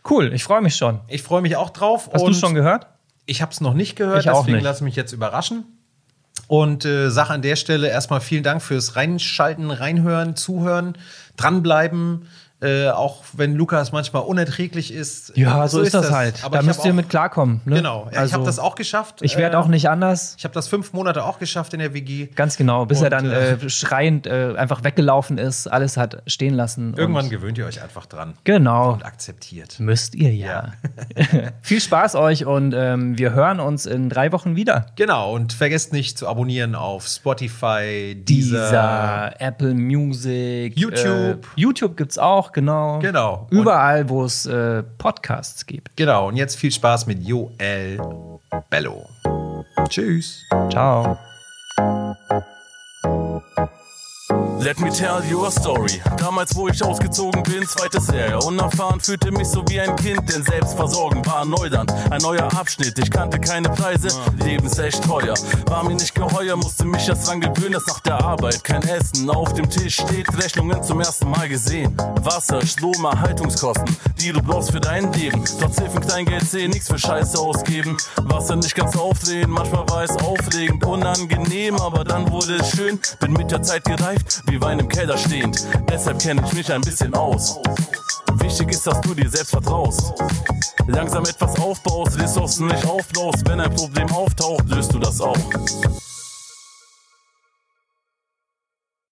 Cool, 0.08 0.30
ich 0.34 0.44
freue 0.44 0.60
mich 0.60 0.76
schon. 0.76 1.00
Ich 1.08 1.22
freue 1.22 1.40
mich 1.40 1.56
auch 1.56 1.70
drauf. 1.70 2.10
Hast 2.12 2.26
du 2.26 2.34
schon 2.34 2.52
gehört? 2.54 2.86
Ich 3.24 3.40
habe 3.40 3.50
es 3.50 3.62
noch 3.62 3.72
nicht 3.72 3.96
gehört, 3.96 4.20
Ich 4.20 4.28
auch 4.28 4.40
deswegen 4.40 4.56
nicht. 4.56 4.64
lasse 4.64 4.84
mich 4.84 4.94
jetzt 4.94 5.12
überraschen. 5.12 5.64
Und 6.48 6.84
äh, 6.84 7.08
sage 7.10 7.30
an 7.30 7.40
der 7.40 7.56
Stelle 7.56 7.88
erstmal 7.88 8.20
vielen 8.20 8.42
Dank 8.42 8.60
fürs 8.60 8.94
Reinschalten, 8.94 9.70
Reinhören, 9.70 10.36
Zuhören, 10.36 10.98
dranbleiben. 11.38 12.28
Äh, 12.62 12.90
auch 12.90 13.22
wenn 13.32 13.54
Lukas 13.54 13.92
manchmal 13.92 14.22
unerträglich 14.22 14.92
ist. 14.92 15.36
Ja, 15.36 15.66
so, 15.66 15.80
ist 15.80 15.94
das, 15.94 16.10
halt. 16.10 16.44
Aber 16.44 16.58
da 16.58 16.62
müsst 16.62 16.84
ihr 16.84 16.92
mit 16.92 17.08
klarkommen. 17.08 17.60
Ne? 17.64 17.76
Genau, 17.76 18.08
ja, 18.12 18.24
ich 18.24 18.32
habe 18.32 18.44
das 18.44 18.58
auch 18.58 18.74
geschafft. 18.74 19.20
Ich 19.22 19.36
werde 19.36 19.56
Äh, 19.56 19.60
auch 19.60 19.66
nicht 19.66 19.88
anders. 19.88 20.36
Ich 20.38 20.44
habe 20.44 20.54
das 20.54 20.68
fünf 20.68 20.92
Monate 20.92 21.24
auch 21.24 21.38
geschafft 21.38 21.74
in 21.74 21.80
der 21.80 21.92
WG. 21.92 22.28
Ganz 22.34 22.56
genau, 22.56 22.86
bis 22.86 23.00
er 23.00 23.06
Und, 23.06 23.10
dann 23.10 23.30
äh, 23.30 23.52
äh, 23.52 23.68
schreiend 23.68 24.26
äh, 24.26 24.54
einfach 24.56 24.84
weggelaufen 24.84 25.38
ist, 25.38 25.66
alles 25.66 25.96
hat 25.96 26.22
stehen 26.26 26.54
lassen. 26.54 26.94
Irgendwann 26.96 27.30
gewöhnt 27.30 27.58
ihr 27.58 27.66
euch 27.66 27.82
einfach 27.82 28.06
dran. 28.06 28.34
Genau. 28.44 28.92
Und 28.92 29.04
akzeptiert. 29.04 29.80
Müsst 29.80 30.14
ihr 30.14 30.32
ja. 30.32 30.72
Viel 31.62 31.80
Spaß 31.80 32.14
euch 32.14 32.46
und 32.46 32.74
ähm, 32.76 33.18
wir 33.18 33.32
hören 33.32 33.60
uns 33.60 33.86
in 33.86 34.08
drei 34.08 34.32
Wochen 34.32 34.56
wieder. 34.56 34.86
Genau, 34.96 35.34
und 35.34 35.52
vergesst 35.52 35.92
nicht 35.92 36.18
zu 36.18 36.28
abonnieren 36.28 36.74
auf 36.74 37.06
Spotify, 37.06 38.14
Dieser, 38.14 38.60
Deezer, 38.60 39.34
Apple 39.40 39.74
Music, 39.74 40.78
YouTube. 40.78 41.46
YouTube 41.56 41.96
gibt's 41.96 42.18
auch, 42.18 42.51
genau. 42.52 42.98
Genau. 43.00 43.46
Überall, 43.50 44.08
wo 44.08 44.24
es 44.24 44.46
äh, 44.46 44.82
Podcasts 44.98 45.66
gibt. 45.66 45.96
Genau, 45.96 46.28
und 46.28 46.36
jetzt 46.36 46.56
viel 46.56 46.72
Spaß 46.72 47.06
mit 47.06 47.22
Joel 47.22 47.98
Bello. 48.70 49.08
Tschüss. 49.88 50.42
Ciao. 50.70 51.18
Let 54.62 54.78
me 54.78 54.90
tell 54.90 55.20
you 55.28 55.44
a 55.44 55.50
story. 55.50 56.00
Damals, 56.18 56.54
wo 56.54 56.68
ich 56.68 56.80
ausgezogen 56.84 57.42
bin, 57.42 57.66
zweite 57.66 58.00
Serie. 58.00 58.38
Unerfahren 58.38 59.00
fühlte 59.00 59.32
mich 59.32 59.48
so 59.48 59.64
wie 59.66 59.80
ein 59.80 59.96
Kind, 59.96 60.32
denn 60.32 60.44
Selbstversorgen 60.44 61.26
war 61.26 61.44
Neuland. 61.44 61.92
Ein 62.10 62.20
neuer 62.20 62.44
Abschnitt, 62.56 62.96
ich 62.96 63.10
kannte 63.10 63.40
keine 63.40 63.68
Preise, 63.70 64.08
Leben 64.38 64.64
ist 64.64 64.78
echt 64.78 65.02
teuer. 65.02 65.34
War 65.66 65.82
mir 65.82 65.94
nicht 65.94 66.14
geheuer, 66.14 66.54
musste 66.54 66.84
mich 66.84 67.08
erst 67.08 67.26
dran 67.26 67.40
gewöhnen, 67.40 67.72
dass 67.72 67.86
nach 67.88 67.98
der 68.00 68.22
Arbeit 68.22 68.62
kein 68.62 68.82
Essen 68.82 69.28
auf 69.30 69.52
dem 69.54 69.68
Tisch 69.68 69.94
steht. 69.94 70.28
Rechnungen 70.40 70.80
zum 70.84 71.00
ersten 71.00 71.28
Mal 71.28 71.48
gesehen. 71.48 71.96
Wasser, 72.20 72.64
Strom, 72.64 73.04
Erhaltungskosten, 73.04 73.96
die 74.20 74.32
du 74.32 74.40
brauchst 74.40 74.70
für 74.70 74.80
dein 74.80 75.12
Leben. 75.12 75.44
Trotz 75.58 75.80
Hilfen 75.80 76.02
Kleingeld 76.02 76.48
sehen, 76.48 76.70
nichts 76.70 76.86
für 76.86 76.98
Scheiße 77.00 77.36
ausgeben. 77.36 77.96
Wasser 78.16 78.54
nicht 78.54 78.76
ganz 78.76 78.96
aufdrehen, 78.96 79.50
manchmal 79.50 79.88
war 79.88 80.04
es 80.04 80.16
aufregend, 80.18 80.84
unangenehm, 80.84 81.74
aber 81.80 82.04
dann 82.04 82.30
wurde 82.30 82.58
es 82.58 82.70
schön. 82.70 83.00
Bin 83.18 83.32
mit 83.32 83.50
der 83.50 83.62
Zeit 83.62 83.84
gereift, 83.84 84.44
wie 84.52 84.60
Wein 84.60 84.78
im 84.78 84.88
Keller 84.88 85.16
stehend. 85.16 85.66
Deshalb 85.88 86.18
kenne 86.18 86.42
ich 86.46 86.52
mich 86.52 86.72
ein 86.72 86.82
bisschen 86.82 87.14
aus. 87.14 87.58
Wichtig 88.34 88.70
ist, 88.70 88.86
dass 88.86 89.00
du 89.00 89.14
dir 89.14 89.28
selbst 89.30 89.50
vertraust. 89.50 90.12
Langsam 90.86 91.24
etwas 91.24 91.58
aufbaust, 91.58 92.18
Ressourcen 92.20 92.66
nicht 92.66 92.84
aufbaust. 92.86 93.48
Wenn 93.48 93.60
ein 93.60 93.74
Problem 93.74 94.10
auftaucht, 94.12 94.68
löst 94.68 94.92
du 94.92 94.98
das 94.98 95.20
auch. 95.20 95.38